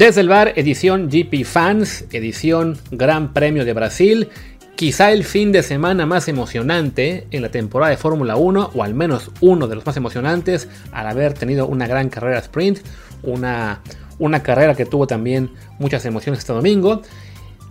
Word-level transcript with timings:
Desde 0.00 0.22
el 0.22 0.30
bar, 0.30 0.54
edición 0.56 1.10
GP 1.10 1.44
Fans, 1.44 2.06
edición 2.10 2.78
Gran 2.90 3.34
Premio 3.34 3.66
de 3.66 3.74
Brasil. 3.74 4.30
Quizá 4.74 5.12
el 5.12 5.24
fin 5.24 5.52
de 5.52 5.62
semana 5.62 6.06
más 6.06 6.26
emocionante 6.26 7.26
en 7.30 7.42
la 7.42 7.50
temporada 7.50 7.90
de 7.90 7.98
Fórmula 7.98 8.36
1, 8.36 8.70
o 8.74 8.82
al 8.82 8.94
menos 8.94 9.30
uno 9.42 9.68
de 9.68 9.74
los 9.74 9.84
más 9.84 9.98
emocionantes, 9.98 10.70
al 10.90 11.06
haber 11.06 11.34
tenido 11.34 11.66
una 11.66 11.86
gran 11.86 12.08
carrera 12.08 12.38
sprint, 12.38 12.78
una, 13.22 13.82
una 14.18 14.42
carrera 14.42 14.74
que 14.74 14.86
tuvo 14.86 15.06
también 15.06 15.50
muchas 15.78 16.02
emociones 16.06 16.38
este 16.38 16.54
domingo 16.54 17.02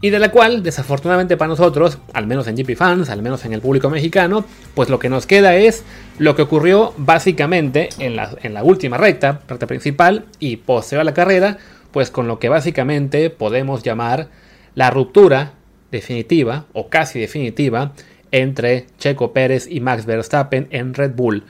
y 0.01 0.11
de 0.11 0.19
la 0.19 0.29
cual, 0.29 0.63
desafortunadamente 0.63 1.35
para 1.35 1.49
nosotros, 1.49 1.97
al 2.13 2.27
menos 2.27 2.47
en 2.47 2.55
GP 2.55 2.77
Fans, 2.77 3.09
al 3.09 3.21
menos 3.21 3.43
en 3.43 3.53
el 3.53 3.61
público 3.61 3.89
mexicano, 3.89 4.45
pues 4.73 4.89
lo 4.89 4.99
que 4.99 5.09
nos 5.09 5.25
queda 5.25 5.55
es 5.55 5.83
lo 6.19 6.35
que 6.35 6.43
ocurrió 6.43 6.93
básicamente 6.95 7.89
en 7.97 8.15
la, 8.15 8.35
en 8.43 8.53
la 8.53 8.63
última 8.63 8.97
recta, 8.97 9.41
recta 9.47 9.67
principal 9.67 10.25
y 10.39 10.57
posterior 10.57 11.01
a 11.01 11.03
la 11.03 11.13
carrera, 11.13 11.57
pues 11.91 12.11
con 12.11 12.27
lo 12.27 12.39
que 12.39 12.49
básicamente 12.49 13.29
podemos 13.29 13.83
llamar 13.83 14.29
la 14.75 14.91
ruptura 14.91 15.53
definitiva 15.91 16.65
o 16.73 16.89
casi 16.89 17.19
definitiva 17.19 17.93
entre 18.31 18.87
Checo 18.97 19.33
Pérez 19.33 19.67
y 19.69 19.79
Max 19.79 20.05
Verstappen 20.05 20.67
en 20.71 20.93
Red 20.93 21.15
Bull. 21.15 21.43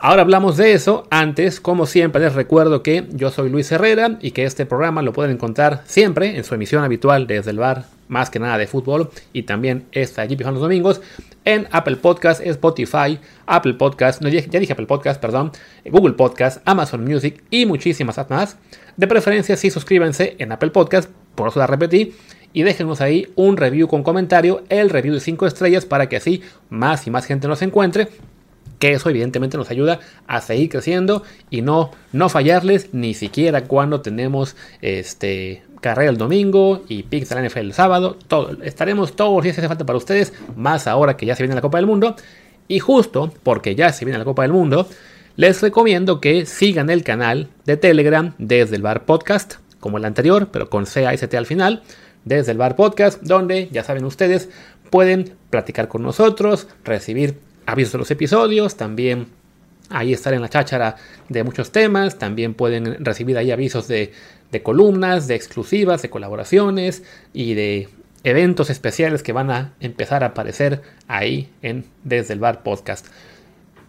Ahora 0.00 0.22
hablamos 0.22 0.56
de 0.56 0.74
eso. 0.74 1.08
Antes, 1.10 1.60
como 1.60 1.84
siempre, 1.84 2.22
les 2.22 2.34
recuerdo 2.34 2.84
que 2.84 3.06
yo 3.10 3.30
soy 3.30 3.50
Luis 3.50 3.72
Herrera 3.72 4.16
y 4.20 4.30
que 4.30 4.44
este 4.44 4.64
programa 4.64 5.02
lo 5.02 5.12
pueden 5.12 5.32
encontrar 5.32 5.82
siempre 5.86 6.36
en 6.36 6.44
su 6.44 6.54
emisión 6.54 6.84
habitual 6.84 7.26
desde 7.26 7.50
el 7.50 7.58
bar, 7.58 7.86
más 8.06 8.30
que 8.30 8.38
nada 8.38 8.58
de 8.58 8.68
fútbol, 8.68 9.10
y 9.32 9.42
también 9.42 9.86
esta 9.90 10.24
GP 10.24 10.42
los 10.42 10.60
domingos, 10.60 11.00
en 11.44 11.66
Apple 11.72 11.96
Podcast, 11.96 12.40
Spotify, 12.46 13.18
Apple 13.46 13.74
Podcast, 13.74 14.22
no, 14.22 14.28
ya 14.28 14.40
dije 14.42 14.72
Apple 14.72 14.86
Podcast, 14.86 15.20
perdón, 15.20 15.50
Google 15.84 16.12
Podcast, 16.12 16.62
Amazon 16.64 17.04
Music 17.04 17.42
y 17.50 17.66
muchísimas 17.66 18.18
más. 18.30 18.56
De 18.98 19.06
preferencia, 19.06 19.56
sí, 19.56 19.70
suscríbanse 19.70 20.34
en 20.40 20.50
Apple 20.50 20.70
Podcast, 20.70 21.08
por 21.36 21.48
eso 21.48 21.60
la 21.60 21.68
repetí, 21.68 22.14
y 22.52 22.64
déjenos 22.64 23.00
ahí 23.00 23.28
un 23.36 23.56
review 23.56 23.86
con 23.86 24.02
comentario, 24.02 24.64
el 24.68 24.90
review 24.90 25.14
de 25.14 25.20
5 25.20 25.46
estrellas 25.46 25.86
para 25.86 26.08
que 26.08 26.16
así 26.16 26.42
más 26.68 27.06
y 27.06 27.10
más 27.10 27.24
gente 27.24 27.46
nos 27.46 27.62
encuentre 27.62 28.08
que 28.80 28.92
eso 28.92 29.08
evidentemente 29.08 29.56
nos 29.56 29.70
ayuda 29.70 30.00
a 30.26 30.40
seguir 30.40 30.68
creciendo 30.68 31.22
y 31.48 31.62
no, 31.62 31.92
no 32.12 32.28
fallarles 32.28 32.92
ni 32.92 33.14
siquiera 33.14 33.64
cuando 33.64 34.00
tenemos 34.00 34.56
este, 34.82 35.62
carrera 35.80 36.10
el 36.10 36.18
domingo 36.18 36.82
y 36.88 37.04
Pixel 37.04 37.46
NFL 37.46 37.58
el 37.58 37.72
sábado. 37.74 38.16
Estaremos 38.64 39.14
todos 39.14 39.34
los 39.34 39.44
días 39.44 39.54
si 39.54 39.60
hace 39.60 39.68
falta 39.68 39.86
para 39.86 39.96
ustedes, 39.96 40.32
más 40.56 40.88
ahora 40.88 41.16
que 41.16 41.24
ya 41.24 41.36
se 41.36 41.44
viene 41.44 41.54
la 41.54 41.60
Copa 41.60 41.78
del 41.78 41.86
Mundo. 41.86 42.16
Y 42.66 42.80
justo 42.80 43.32
porque 43.44 43.74
ya 43.74 43.92
se 43.92 44.04
viene 44.04 44.18
la 44.18 44.24
Copa 44.24 44.42
del 44.42 44.52
Mundo, 44.52 44.88
les 45.38 45.62
recomiendo 45.62 46.20
que 46.20 46.46
sigan 46.46 46.90
el 46.90 47.04
canal 47.04 47.48
de 47.64 47.76
Telegram 47.76 48.34
desde 48.38 48.74
el 48.74 48.82
Bar 48.82 49.04
Podcast, 49.04 49.54
como 49.78 49.96
el 49.96 50.04
anterior, 50.04 50.48
pero 50.50 50.68
con 50.68 50.84
CAST 50.84 51.32
al 51.32 51.46
final, 51.46 51.84
desde 52.24 52.50
el 52.50 52.58
Bar 52.58 52.74
Podcast, 52.74 53.22
donde 53.22 53.68
ya 53.70 53.84
saben 53.84 54.04
ustedes, 54.04 54.48
pueden 54.90 55.36
platicar 55.48 55.86
con 55.86 56.02
nosotros, 56.02 56.66
recibir 56.82 57.38
avisos 57.66 57.92
de 57.92 57.98
los 57.98 58.10
episodios, 58.10 58.76
también 58.76 59.28
ahí 59.90 60.12
estar 60.12 60.34
en 60.34 60.42
la 60.42 60.48
cháchara 60.48 60.96
de 61.28 61.44
muchos 61.44 61.70
temas, 61.70 62.18
también 62.18 62.54
pueden 62.54 63.04
recibir 63.04 63.38
ahí 63.38 63.52
avisos 63.52 63.86
de, 63.86 64.10
columnas, 64.64 65.28
de 65.28 65.36
exclusivas, 65.36 66.02
de 66.02 66.10
colaboraciones 66.10 67.04
y 67.32 67.54
de 67.54 67.88
eventos 68.24 68.70
especiales 68.70 69.22
que 69.22 69.32
van 69.32 69.52
a 69.52 69.74
empezar 69.78 70.24
a 70.24 70.28
aparecer 70.28 70.82
ahí 71.06 71.48
en 71.62 71.84
Desde 72.02 72.34
el 72.34 72.40
Bar 72.40 72.64
Podcast. 72.64 73.06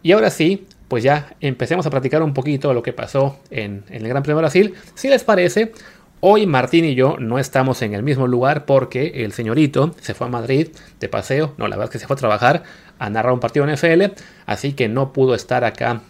Y 0.03 0.11
ahora 0.11 0.29
sí, 0.29 0.67
pues 0.89 1.03
ya 1.03 1.35
empecemos 1.39 1.85
a 1.85 1.89
platicar 1.89 2.21
un 2.21 2.33
poquito 2.33 2.73
lo 2.73 2.83
que 2.83 2.91
pasó 2.91 3.37
en, 3.51 3.85
el 3.89 4.05
Gran 4.07 4.23
Premio 4.23 4.37
de 4.37 4.41
Brasil. 4.41 4.73
Si 4.95 5.07
les 5.07 5.23
parece, 5.23 5.71
Hoy 6.21 6.45
Martín 6.45 6.83
y 6.83 6.95
yo 6.95 7.15
no 7.17 7.39
estamos 7.39 7.81
en 7.81 7.93
el 7.93 8.03
mismo 8.03 8.27
lugar 8.27 8.65
porque 8.65 9.23
el 9.23 9.31
señorito 9.31 9.95
se 10.01 10.13
fue 10.13 10.27
a 10.27 10.29
Madrid 10.29 10.67
de 10.99 11.07
paseo, 11.07 11.53
no, 11.57 11.69
la 11.69 11.77
verdad 11.77 11.85
es 11.85 11.91
que 11.93 11.99
se 11.99 12.07
fue 12.07 12.15
a 12.15 12.17
trabajar 12.17 12.63
a 12.97 13.09
narrar 13.09 13.31
un 13.31 13.39
partido 13.39 13.65
en 13.65 13.77
FL, 13.77 14.11
así 14.45 14.73
que 14.73 14.89
no 14.89 15.13
pudo 15.13 15.33
estar 15.33 15.63
acá 15.63 16.01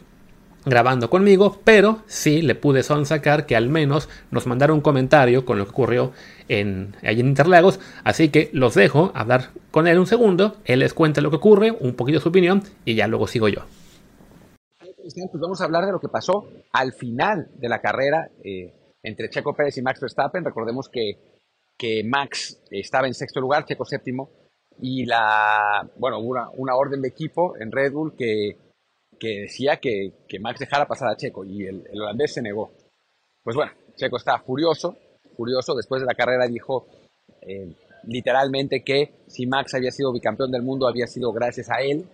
grabando 0.66 1.12
conmigo, 1.12 1.62
pero 1.64 2.00
sí 2.08 2.42
le 2.42 2.56
pude 2.56 2.82
sonsacar 2.82 3.46
que 3.46 3.56
al 3.56 3.70
menos 3.70 4.10
nos 4.32 4.48
mandara 4.48 4.74
un 4.74 4.82
comentario 4.82 5.46
con 5.46 5.60
lo 5.60 5.66
que 5.66 5.72
ocurrió 5.72 6.12
en, 6.48 6.96
allí 7.04 7.22
en 7.22 7.28
Interlagos, 7.28 7.80
así 8.04 8.30
que 8.30 8.50
los 8.52 8.74
dejo 8.74 9.12
hablar 9.14 9.52
con 9.70 9.88
él 9.88 10.00
un 10.00 10.08
segundo, 10.08 10.58
él 10.66 10.80
les 10.80 10.96
cuenta 10.96 11.22
lo 11.22 11.30
que 11.30 11.36
ocurre, 11.36 11.72
un 11.80 11.94
poquito 11.94 12.20
su 12.20 12.30
opinión 12.30 12.64
y 12.84 12.96
ya 12.96 13.08
luego 13.08 13.28
sigo 13.28 13.48
yo. 13.48 13.62
Pues 15.14 15.42
vamos 15.42 15.62
a 15.62 15.66
hablar 15.66 15.86
de 15.86 15.92
lo 15.92 16.00
que 16.00 16.10
pasó 16.10 16.48
al 16.72 16.94
final 16.94 17.50
de 17.56 17.70
la 17.70 17.80
carrera. 17.82 18.30
Eh 18.44 18.74
entre 19.04 19.30
Checo 19.30 19.54
Pérez 19.54 19.78
y 19.78 19.82
Max 19.82 20.00
Verstappen. 20.00 20.44
Recordemos 20.44 20.90
que, 20.90 21.18
que 21.78 22.04
Max 22.04 22.62
estaba 22.70 23.08
en 23.08 23.14
sexto 23.14 23.40
lugar, 23.40 23.66
Checo 23.66 23.86
séptimo, 23.86 24.30
y 24.82 25.06
la, 25.06 25.90
bueno, 25.98 26.20
una, 26.20 26.50
una 26.52 26.76
orden 26.76 27.02
de 27.02 27.10
equipo 27.10 27.56
en 27.58 27.72
Red 27.72 27.92
Bull 27.92 28.16
que, 28.16 28.58
que 29.20 29.42
decía 29.42 29.78
que, 29.78 30.14
que, 30.28 30.40
Max 30.40 30.60
dejara 30.60 30.88
pasar 30.88 31.10
a 31.10 31.18
Checo 31.18 31.44
y 31.44 31.66
el, 31.66 31.86
holandés 31.94 32.34
se 32.34 32.42
negó. 32.42 32.72
Pues 33.44 33.56
bueno, 33.56 33.72
Checo 33.96 34.18
está 34.18 34.40
furioso, 34.40 34.96
furioso. 35.36 35.76
Después 35.76 36.02
de 36.02 36.08
la 36.08 36.16
carrera 36.16 36.48
dijo 36.48 36.88
eh, 37.42 37.74
literalmente 38.04 38.84
que 38.84 39.14
si 39.28 39.46
Max 39.48 39.74
había 39.74 39.92
sido 39.92 40.14
bicampeón 40.14 40.52
del 40.52 40.62
mundo 40.62 40.88
había 40.88 41.08
sido 41.08 41.32
gracias 41.34 41.70
a 41.70 41.82
él. 41.82 42.06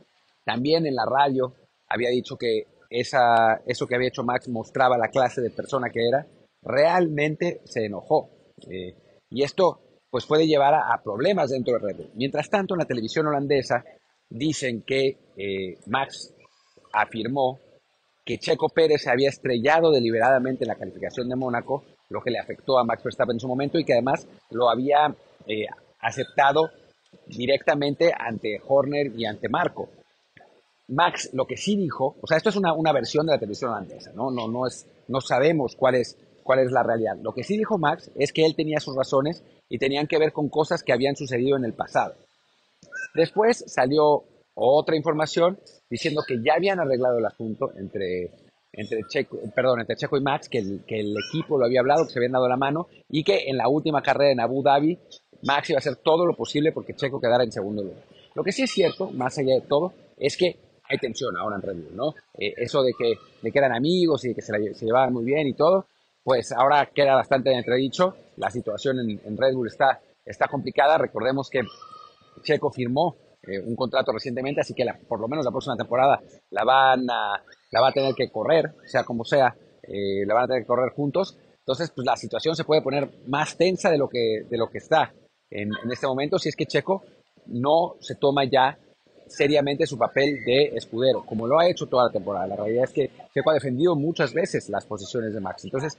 También 0.44 0.86
en 0.86 0.96
la 0.96 1.06
radio 1.06 1.54
había 1.88 2.10
dicho 2.10 2.38
que 2.38 2.66
esa, 2.90 3.62
eso 3.66 3.88
que 3.88 3.96
había 3.96 4.10
hecho 4.10 4.24
Max 4.24 4.48
mostraba 4.48 4.98
la 4.98 5.10
clase 5.10 5.42
de 5.42 5.50
persona 5.50 5.90
que 5.90 6.08
era 6.08 6.26
realmente 6.62 7.62
se 7.66 7.86
enojó. 7.86 8.30
Eh, 8.70 8.96
y 9.30 9.44
esto 9.44 9.80
pues 10.10 10.26
puede 10.26 10.48
llevar 10.48 10.74
a, 10.74 11.02
problemas 11.04 11.50
dentro 11.50 11.74
de 11.74 11.80
Red 11.80 11.98
Bull. 11.98 12.12
Mientras 12.16 12.50
tanto, 12.50 12.74
en 12.74 12.80
la 12.80 12.86
televisión 12.86 13.28
holandesa 13.28 13.84
dicen 14.30 14.84
que 14.84 15.18
eh, 15.36 15.78
Max 15.88 16.34
afirmó 16.94 17.60
que 18.24 18.38
Checo 18.38 18.70
Pérez 18.70 19.02
se 19.04 19.12
había 19.12 19.30
estrellado 19.30 19.92
deliberadamente 19.92 20.64
en 20.64 20.70
la 20.70 20.76
calificación 20.76 21.30
de 21.30 21.36
Mónaco, 21.36 21.84
lo 22.10 22.22
que 22.22 22.32
le 22.32 22.40
afectó 22.40 22.80
a 22.80 22.84
Max 22.84 23.04
Verstappen 23.04 23.36
en 23.36 23.40
su 23.40 23.48
momento 23.48 23.78
y 23.78 23.84
que 23.84 23.94
además 23.94 24.28
lo 24.52 24.70
había 24.70 25.14
eh, 25.48 25.66
aceptado 26.00 26.72
directamente 27.28 28.12
ante 28.18 28.62
Horner 28.66 29.12
y 29.16 29.26
ante 29.26 29.50
Marco. 29.50 29.90
Max 30.88 31.30
lo 31.34 31.46
que 31.46 31.58
sí 31.58 31.76
dijo, 31.76 32.16
o 32.22 32.28
sea, 32.28 32.38
esto 32.38 32.50
es 32.50 32.56
una, 32.56 32.74
una 32.74 32.92
versión 32.94 33.26
de 33.26 33.34
la 33.34 33.40
televisión 33.40 33.72
holandesa, 33.72 34.12
¿no? 34.14 34.30
No, 34.32 34.48
no, 34.48 34.68
es, 34.68 34.88
no 35.08 35.22
sabemos 35.22 35.76
cuál 35.76 35.96
es 35.96 36.18
cuál 36.44 36.60
es 36.60 36.72
la 36.72 36.84
realidad. 36.84 37.18
Lo 37.24 37.34
que 37.34 37.44
sí 37.44 37.58
dijo 37.58 37.80
Max 37.80 38.12
es 38.16 38.32
que 38.32 38.46
él 38.46 38.56
tenía 38.56 38.80
sus 38.80 38.96
razones 38.96 39.44
y 39.68 39.80
tenían 39.80 40.06
que 40.06 40.20
ver 40.20 40.32
con 40.32 40.48
cosas 40.48 40.84
que 40.84 40.94
habían 40.94 41.16
sucedido 41.16 41.58
en 41.58 41.66
el 41.66 41.74
pasado. 41.74 42.14
Después 43.16 43.64
salió 43.66 44.26
otra 44.54 44.96
información 44.96 45.60
diciendo 45.90 46.22
que 46.28 46.38
ya 46.44 46.54
habían 46.54 46.80
arreglado 46.80 47.18
el 47.18 47.26
asunto 47.26 47.72
entre, 47.78 48.30
entre, 48.74 49.02
Checo, 49.10 49.40
perdón, 49.56 49.80
entre 49.80 49.96
Checo 49.96 50.18
y 50.18 50.22
Max, 50.22 50.48
que 50.48 50.60
el, 50.60 50.84
que 50.86 51.00
el 51.00 51.16
equipo 51.30 51.58
lo 51.58 51.66
había 51.66 51.80
hablado, 51.80 52.06
que 52.06 52.14
se 52.14 52.20
habían 52.20 52.34
dado 52.34 52.48
la 52.48 52.58
mano 52.58 52.90
y 53.10 53.24
que 53.24 53.50
en 53.50 53.58
la 53.58 53.68
última 53.68 54.04
carrera 54.04 54.32
en 54.32 54.40
Abu 54.40 54.62
Dhabi 54.62 55.00
Max 55.42 55.70
iba 55.72 55.78
a 55.78 55.80
hacer 55.80 55.96
todo 55.96 56.26
lo 56.26 56.36
posible 56.36 56.72
porque 56.72 56.94
Checo 56.94 57.20
quedara 57.20 57.44
en 57.44 57.52
segundo 57.52 57.84
lugar. 57.84 58.04
Lo 58.36 58.44
que 58.44 58.52
sí 58.52 58.64
es 58.64 58.72
cierto, 58.72 59.10
más 59.12 59.38
allá 59.38 59.56
de 59.56 59.62
todo, 59.62 59.94
es 60.18 60.38
que 60.38 60.58
tensión 60.98 61.36
ahora 61.38 61.56
en 61.58 61.62
Red 61.62 61.76
Bull, 61.76 61.96
¿no? 61.96 62.16
Eh, 62.38 62.54
eso 62.58 62.84
de 62.84 62.94
que, 62.98 63.16
de 63.42 63.52
que 63.52 63.60
eran 63.60 63.74
amigos 63.74 64.26
y 64.26 64.30
de 64.30 64.36
que 64.36 64.42
se, 64.42 64.74
se 64.74 64.86
llevaban 64.86 65.14
muy 65.14 65.24
bien 65.24 65.48
y 65.48 65.54
todo, 65.54 65.88
pues 66.24 66.52
ahora 66.52 66.90
queda 66.94 67.16
bastante 67.16 67.54
entredicho. 67.54 68.16
La 68.38 68.50
situación 68.50 69.00
en, 69.00 69.38
Red 69.38 69.54
Bull 69.54 69.68
está, 69.68 70.02
está 70.26 70.48
complicada. 70.48 70.98
Recordemos 70.98 71.50
que 71.50 71.62
Checo 72.42 72.72
firmó 72.72 73.16
eh, 73.44 73.60
un 73.60 73.76
contrato 73.76 74.12
recientemente, 74.12 74.62
así 74.62 74.74
que 74.74 74.86
por 75.08 75.20
lo 75.20 75.28
menos 75.28 75.46
la 75.46 75.52
próxima 75.52 75.78
temporada 75.78 76.20
la 76.50 76.64
van 76.64 77.10
a, 77.10 77.44
la 77.72 77.82
va 77.82 77.90
a 77.90 77.94
tener 77.94 78.16
que 78.16 78.32
correr, 78.32 78.74
sea 78.86 79.04
como 79.04 79.24
sea, 79.24 79.56
eh, 79.84 80.26
la 80.26 80.34
van 80.34 80.46
a 80.46 80.48
tener 80.48 80.64
que 80.64 80.68
correr 80.68 80.92
juntos. 80.94 81.38
Entonces, 81.60 81.92
pues 81.96 82.06
la 82.06 82.16
situación 82.16 82.56
se 82.56 82.64
puede 82.64 82.82
poner 82.82 83.08
más 83.28 83.56
tensa 83.56 83.92
de 83.92 83.98
lo 83.98 84.10
que, 84.10 84.46
de 84.50 84.58
lo 84.58 84.70
que 84.70 84.80
está 84.80 85.14
en, 85.50 85.70
en 85.84 85.92
este 85.92 86.08
momento 86.08 86.40
si 86.40 86.50
es 86.50 86.56
que 86.56 86.66
Checo 86.66 87.04
no 87.48 87.96
se 88.00 88.16
toma 88.16 88.46
ya 88.46 88.78
seriamente 89.28 89.86
su 89.86 89.98
papel 89.98 90.44
de 90.46 90.72
escudero, 90.76 91.26
como 91.26 91.48
lo 91.48 91.60
ha 91.60 91.70
hecho 91.70 91.88
toda 91.88 92.06
la 92.06 92.12
temporada. 92.12 92.48
La 92.48 92.56
realidad 92.56 92.86
es 92.86 92.92
que 92.92 93.12
Checo 93.34 93.52
ha 93.52 93.56
defendido 93.56 93.96
muchas 93.96 94.34
veces 94.34 94.70
las 94.70 94.86
posiciones 94.86 95.34
de 95.34 95.40
Max. 95.40 95.66
Entonces, 95.66 95.98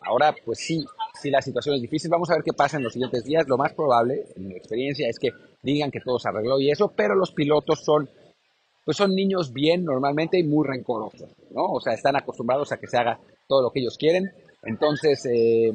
ahora 0.00 0.34
pues 0.44 0.58
sí, 0.58 0.84
sí 1.20 1.30
la 1.30 1.42
situación 1.42 1.76
es 1.76 1.82
difícil. 1.82 2.10
Vamos 2.10 2.30
a 2.30 2.34
ver 2.34 2.42
qué 2.44 2.52
pasa 2.52 2.76
en 2.76 2.84
los 2.84 2.92
siguientes 2.92 3.24
días. 3.24 3.46
Lo 3.48 3.56
más 3.56 3.72
probable, 3.72 4.26
en 4.36 4.48
mi 4.48 4.56
experiencia, 4.56 5.08
es 5.08 5.18
que 5.18 5.30
digan 5.62 5.90
que 5.90 6.00
todo 6.00 6.18
se 6.18 6.28
arregló 6.28 6.58
y 6.60 6.70
eso, 6.70 6.92
pero 6.94 7.14
los 7.14 7.32
pilotos 7.32 7.84
son 7.84 8.08
pues 8.84 8.98
son 8.98 9.14
niños 9.14 9.52
bien 9.52 9.84
normalmente 9.84 10.38
y 10.38 10.42
muy 10.42 10.66
rencorosos, 10.66 11.30
¿no? 11.50 11.64
O 11.64 11.80
sea, 11.80 11.94
están 11.94 12.16
acostumbrados 12.16 12.70
a 12.70 12.76
que 12.76 12.86
se 12.86 12.98
haga 12.98 13.18
todo 13.48 13.62
lo 13.62 13.70
que 13.70 13.80
ellos 13.80 13.96
quieren. 13.96 14.30
Entonces, 14.62 15.24
eh, 15.24 15.72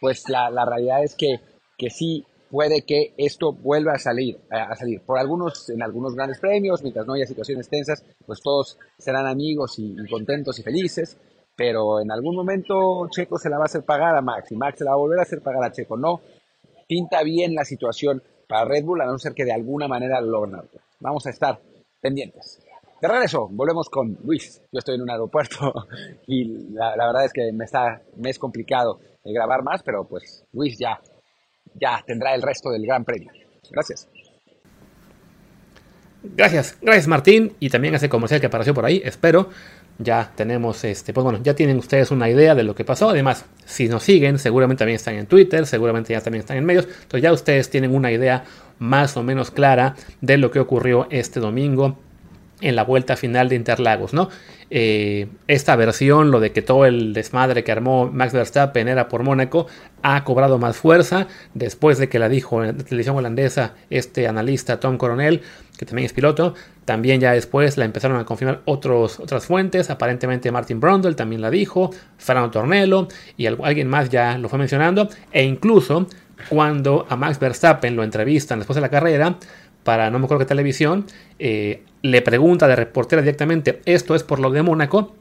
pues 0.00 0.28
la, 0.28 0.48
la 0.50 0.64
realidad 0.64 1.02
es 1.02 1.16
que, 1.16 1.40
que 1.76 1.90
sí, 1.90 2.24
puede 2.50 2.82
que 2.82 3.14
esto 3.16 3.52
vuelva 3.52 3.92
a 3.92 3.98
salir, 3.98 4.38
a 4.50 4.74
salir. 4.74 5.00
Por 5.02 5.18
algunos, 5.18 5.70
en 5.70 5.82
algunos 5.82 6.14
grandes 6.14 6.38
premios, 6.40 6.82
mientras 6.82 7.06
no 7.06 7.14
haya 7.14 7.26
situaciones 7.26 7.68
tensas, 7.68 8.04
pues 8.26 8.40
todos 8.40 8.78
serán 8.98 9.26
amigos 9.26 9.78
y, 9.78 9.94
contentos 10.10 10.58
y 10.58 10.62
felices. 10.62 11.16
pero 11.56 12.00
en 12.00 12.10
algún 12.10 12.34
momento 12.34 13.06
Checo 13.10 13.38
se 13.38 13.50
la 13.50 13.58
va 13.58 13.64
a 13.64 13.66
hacer 13.66 13.84
pagar 13.84 14.16
a 14.16 14.22
Max 14.22 14.50
y 14.50 14.56
Max 14.56 14.78
se 14.78 14.84
la 14.84 14.92
va 14.92 14.96
a 14.96 15.00
volver 15.00 15.18
a 15.18 15.22
hacer 15.22 15.40
pagar 15.42 15.62
a 15.62 15.72
Checo. 15.72 15.96
No, 15.96 16.20
pinta 16.88 17.22
bien 17.22 17.54
la 17.54 17.64
situación 17.64 18.22
para 18.48 18.64
Red 18.64 18.84
Bull, 18.84 19.00
a 19.00 19.06
no 19.06 19.18
ser 19.18 19.34
que 19.34 19.44
de 19.44 19.52
alguna 19.52 19.86
manera 19.86 20.20
lo 20.20 20.44
logren. 20.44 20.62
Vamos 20.98 21.26
a 21.26 21.30
estar 21.30 21.60
pendientes. 22.00 22.60
De 23.00 23.08
regreso, 23.08 23.48
volvemos 23.50 23.88
con 23.88 24.18
Luis. 24.24 24.60
Yo 24.72 24.78
estoy 24.78 24.96
en 24.96 25.02
un 25.02 25.10
aeropuerto 25.10 25.72
y 26.26 26.72
la, 26.72 26.96
verdad 26.96 27.24
es 27.24 27.32
que 27.32 27.52
me, 27.52 27.64
está, 27.64 28.02
me 28.16 28.30
es 28.30 28.38
complicado 28.38 28.98
grabar 29.24 29.62
más, 29.62 29.82
pero 29.82 30.04
pues 30.04 30.44
Luis 30.52 30.78
ya, 30.78 31.00
ya 31.74 32.02
tendrá 32.06 32.34
el 32.34 32.42
resto 32.42 32.70
del 32.70 32.86
Gran 32.86 33.04
Premio. 33.04 33.30
Gracias. 33.70 34.08
Gracias, 36.22 36.76
gracias 36.82 37.08
Martín 37.08 37.54
y 37.60 37.70
también 37.70 37.94
ese 37.94 38.10
comercial 38.10 38.40
que 38.40 38.46
apareció 38.46 38.74
por 38.74 38.84
ahí, 38.84 39.00
espero. 39.04 39.48
Ya 39.98 40.32
tenemos 40.34 40.82
este, 40.84 41.12
pues 41.12 41.24
bueno, 41.24 41.40
ya 41.42 41.54
tienen 41.54 41.76
ustedes 41.76 42.10
una 42.10 42.28
idea 42.30 42.54
de 42.54 42.62
lo 42.62 42.74
que 42.74 42.86
pasó. 42.86 43.10
Además, 43.10 43.44
si 43.66 43.86
nos 43.86 44.02
siguen, 44.02 44.38
seguramente 44.38 44.78
también 44.78 44.96
están 44.96 45.14
en 45.14 45.26
Twitter, 45.26 45.66
seguramente 45.66 46.14
ya 46.14 46.22
también 46.22 46.40
están 46.40 46.56
en 46.56 46.64
medios. 46.64 46.86
Entonces 46.86 47.22
ya 47.22 47.32
ustedes 47.32 47.68
tienen 47.68 47.94
una 47.94 48.10
idea 48.10 48.44
más 48.78 49.16
o 49.18 49.22
menos 49.22 49.50
clara 49.50 49.94
de 50.22 50.38
lo 50.38 50.50
que 50.50 50.58
ocurrió 50.58 51.06
este 51.10 51.38
domingo 51.38 51.98
en 52.62 52.76
la 52.76 52.84
vuelta 52.84 53.16
final 53.16 53.50
de 53.50 53.56
Interlagos, 53.56 54.14
¿no? 54.14 54.30
Eh, 54.72 55.26
esta 55.48 55.74
versión, 55.74 56.30
lo 56.30 56.38
de 56.38 56.52
que 56.52 56.62
todo 56.62 56.86
el 56.86 57.12
desmadre 57.12 57.64
que 57.64 57.72
armó 57.72 58.08
Max 58.10 58.32
Verstappen 58.32 58.86
era 58.86 59.08
por 59.08 59.24
Mónaco, 59.24 59.66
ha 60.02 60.22
cobrado 60.22 60.58
más 60.58 60.76
fuerza 60.76 61.26
después 61.54 61.98
de 61.98 62.08
que 62.08 62.20
la 62.20 62.28
dijo 62.28 62.62
en 62.62 62.78
la 62.78 62.84
televisión 62.84 63.16
holandesa 63.16 63.74
este 63.90 64.28
analista 64.28 64.78
Tom 64.78 64.96
Coronel, 64.96 65.42
que 65.76 65.86
también 65.86 66.06
es 66.06 66.12
piloto. 66.12 66.54
También 66.84 67.20
ya 67.20 67.32
después 67.32 67.76
la 67.76 67.84
empezaron 67.84 68.18
a 68.18 68.24
confirmar 68.24 68.62
otros, 68.64 69.20
otras 69.20 69.44
fuentes, 69.44 69.90
aparentemente 69.90 70.50
Martin 70.52 70.80
Brundle 70.80 71.14
también 71.14 71.40
la 71.40 71.50
dijo, 71.50 71.90
Fernando 72.16 72.50
Tornello 72.50 73.08
y 73.36 73.46
alguien 73.46 73.88
más 73.88 74.08
ya 74.08 74.38
lo 74.38 74.48
fue 74.48 74.58
mencionando, 74.58 75.08
e 75.32 75.44
incluso 75.44 76.06
cuando 76.48 77.06
a 77.08 77.16
Max 77.16 77.38
Verstappen 77.38 77.94
lo 77.94 78.02
entrevistan 78.02 78.58
después 78.58 78.76
de 78.76 78.80
la 78.80 78.88
carrera, 78.88 79.36
para 79.84 80.10
no 80.10 80.18
me 80.18 80.24
acuerdo 80.24 80.44
qué 80.44 80.48
televisión, 80.48 81.06
eh, 81.38 81.82
le 82.02 82.22
pregunta 82.22 82.68
de 82.68 82.76
reportera 82.76 83.22
directamente, 83.22 83.80
esto 83.84 84.14
es 84.14 84.22
por 84.22 84.38
lo 84.38 84.50
de 84.50 84.62
Mónaco, 84.62 85.14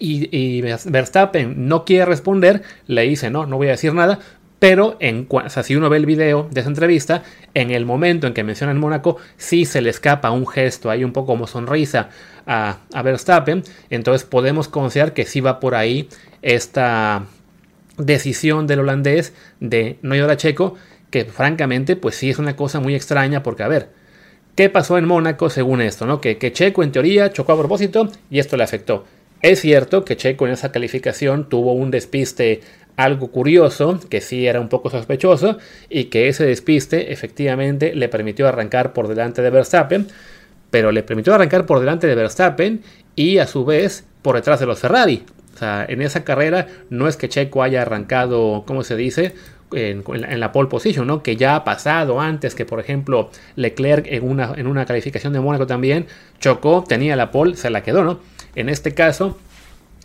y, 0.00 0.60
Verstappen 0.60 1.68
no 1.68 1.84
quiere 1.84 2.04
responder, 2.04 2.62
le 2.86 3.02
dice, 3.02 3.30
no, 3.30 3.46
no 3.46 3.56
voy 3.56 3.68
a 3.68 3.72
decir 3.72 3.92
nada, 3.94 4.20
pero 4.58 4.96
en, 5.00 5.26
o 5.28 5.48
si 5.48 5.76
uno 5.76 5.88
ve 5.88 5.96
el 5.96 6.06
video 6.06 6.48
de 6.50 6.60
esa 6.60 6.68
entrevista, 6.68 7.22
en 7.54 7.70
el 7.70 7.84
momento 7.84 8.26
en 8.26 8.34
que 8.34 8.44
mencionan 8.44 8.78
Mónaco, 8.78 9.16
sí 9.36 9.64
se 9.64 9.80
le 9.80 9.90
escapa 9.90 10.30
un 10.30 10.46
gesto 10.46 10.90
ahí 10.90 11.04
un 11.04 11.12
poco 11.12 11.28
como 11.28 11.46
sonrisa 11.46 12.10
a, 12.46 12.78
a 12.92 13.02
Verstappen, 13.02 13.62
entonces 13.90 14.26
podemos 14.26 14.68
considerar 14.68 15.14
que 15.14 15.24
sí 15.24 15.40
va 15.40 15.60
por 15.60 15.74
ahí 15.74 16.08
esta 16.42 17.24
decisión 17.98 18.66
del 18.66 18.80
holandés 18.80 19.32
de 19.60 19.98
no 20.02 20.14
llevar 20.14 20.30
a 20.30 20.36
Checo, 20.36 20.76
que 21.10 21.24
francamente 21.24 21.96
pues 21.96 22.16
sí 22.16 22.30
es 22.30 22.38
una 22.38 22.56
cosa 22.56 22.80
muy 22.80 22.94
extraña 22.94 23.42
porque 23.42 23.62
a 23.62 23.68
ver, 23.68 23.88
¿qué 24.54 24.68
pasó 24.68 24.98
en 24.98 25.06
Mónaco 25.06 25.50
según 25.50 25.80
esto? 25.80 26.06
¿no? 26.06 26.20
Que, 26.20 26.38
que 26.38 26.52
Checo 26.52 26.82
en 26.82 26.92
teoría 26.92 27.32
chocó 27.32 27.52
a 27.52 27.58
propósito 27.58 28.10
y 28.30 28.38
esto 28.38 28.56
le 28.56 28.64
afectó. 28.64 29.04
Es 29.40 29.60
cierto 29.60 30.04
que 30.04 30.16
Checo 30.16 30.46
en 30.46 30.52
esa 30.52 30.72
calificación 30.72 31.48
tuvo 31.48 31.72
un 31.72 31.90
despiste 31.90 32.60
algo 32.96 33.28
curioso, 33.28 34.00
que 34.10 34.20
sí 34.20 34.48
era 34.48 34.60
un 34.60 34.68
poco 34.68 34.90
sospechoso, 34.90 35.58
y 35.88 36.06
que 36.06 36.26
ese 36.26 36.44
despiste 36.44 37.12
efectivamente 37.12 37.94
le 37.94 38.08
permitió 38.08 38.48
arrancar 38.48 38.92
por 38.92 39.06
delante 39.06 39.40
de 39.40 39.50
Verstappen, 39.50 40.08
pero 40.72 40.90
le 40.90 41.04
permitió 41.04 41.32
arrancar 41.32 41.64
por 41.64 41.78
delante 41.78 42.08
de 42.08 42.16
Verstappen 42.16 42.82
y 43.14 43.38
a 43.38 43.46
su 43.46 43.64
vez 43.64 44.04
por 44.20 44.34
detrás 44.34 44.58
de 44.58 44.66
los 44.66 44.80
Ferrari. 44.80 45.22
O 45.54 45.58
sea, 45.58 45.86
en 45.88 46.02
esa 46.02 46.24
carrera 46.24 46.66
no 46.90 47.06
es 47.06 47.16
que 47.16 47.28
Checo 47.28 47.62
haya 47.62 47.82
arrancado, 47.82 48.64
¿cómo 48.66 48.82
se 48.82 48.96
dice? 48.96 49.32
En, 49.72 50.40
la, 50.40 50.52
pole 50.52 50.68
position, 50.68 51.06
¿no? 51.06 51.22
Que 51.22 51.36
ya 51.36 51.56
ha 51.56 51.64
pasado 51.64 52.20
antes 52.20 52.54
que, 52.54 52.64
por 52.64 52.80
ejemplo, 52.80 53.30
Leclerc 53.56 54.06
en 54.08 54.28
una, 54.28 54.54
en 54.56 54.66
una 54.66 54.86
calificación 54.86 55.32
de 55.32 55.40
Mónaco 55.40 55.66
también 55.66 56.06
chocó, 56.40 56.84
tenía 56.86 57.16
la 57.16 57.30
pole, 57.30 57.56
se 57.56 57.70
la 57.70 57.82
quedó, 57.82 58.04
¿no? 58.04 58.20
En 58.54 58.68
este 58.68 58.94
caso, 58.94 59.38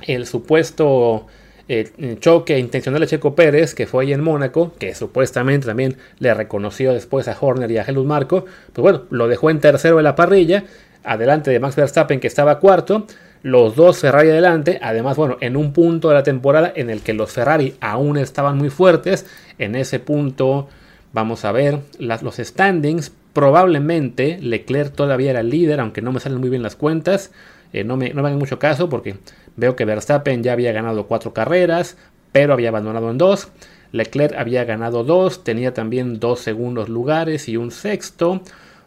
el 0.06 0.26
supuesto 0.28 1.28
eh, 1.70 2.18
choque 2.20 2.60
intencional 2.60 3.00
de 3.02 3.08
Checo 3.08 3.36
Pérez, 3.36 3.74
que 3.74 3.88
fue 3.88 4.04
ahí 4.04 4.14
en 4.14 4.22
Mónaco, 4.22 4.74
que 4.78 4.94
supuestamente 4.96 5.66
también 5.66 5.96
le 6.20 6.34
reconoció 6.34 6.94
después 6.94 7.28
a 7.30 7.38
Horner 7.40 7.72
y 7.72 7.78
a 7.78 7.84
Helmut 7.84 8.06
Marco, 8.06 8.46
pues 8.74 8.84
bueno, 8.84 9.04
lo 9.10 9.28
dejó 9.28 9.50
en 9.50 9.62
tercero 9.62 9.98
de 9.98 10.04
la 10.04 10.16
parrilla, 10.16 10.66
adelante 11.06 11.52
de 11.52 11.60
Max 11.60 11.76
Verstappen 11.76 12.20
que 12.20 12.28
estaba 12.28 12.60
cuarto, 12.60 13.08
los 13.44 13.76
dos 13.76 14.00
Ferrari 14.00 14.30
adelante, 14.30 14.80
además, 14.82 15.18
bueno, 15.18 15.38
en 15.42 15.58
un 15.58 15.74
punto 15.74 16.10
de 16.10 16.16
la 16.16 16.24
temporada 16.24 16.72
en 16.76 16.90
el 16.90 17.02
que 17.02 17.14
los 17.14 17.32
Ferrari 17.32 17.76
aún 17.82 18.18
estaban 18.18 18.58
muy 18.58 18.70
fuertes, 18.70 19.26
en 19.60 19.76
ese 19.76 20.00
punto 20.00 20.70
vamos 21.12 21.46
a 21.46 21.52
ver 21.52 21.80
los 22.00 22.38
standings, 22.38 23.12
probablemente 23.34 24.40
Leclerc 24.42 24.96
todavía 24.96 25.32
era 25.32 25.44
líder, 25.44 25.82
aunque 25.82 26.02
no 26.02 26.12
me 26.12 26.20
salen 26.20 26.40
muy 26.40 26.50
bien 26.50 26.64
las 26.64 26.76
cuentas, 26.76 27.32
eh, 27.74 27.84
no, 27.84 27.98
me, 27.98 28.14
no 28.14 28.22
me 28.22 28.30
hagan 28.30 28.40
mucho 28.40 28.60
caso 28.60 28.90
porque 28.90 29.18
veo 29.58 29.76
que 29.76 29.86
Verstappen 29.86 30.42
ya 30.42 30.54
había 30.54 30.72
ganado 30.72 31.08
cuatro 31.08 31.34
carreras, 31.34 31.98
pero 32.32 32.54
había 32.54 32.70
abandonado 32.70 33.12
en 33.12 33.18
dos. 33.18 33.50
Leclerc 33.92 34.36
había 34.36 34.64
ganado 34.64 35.04
dos, 35.04 35.44
tenía 35.44 35.74
también 35.74 36.20
dos 36.20 36.40
segundos 36.40 36.90
lugares 36.90 37.48
y 37.48 37.58
un 37.58 37.72
sexto. 37.72 38.42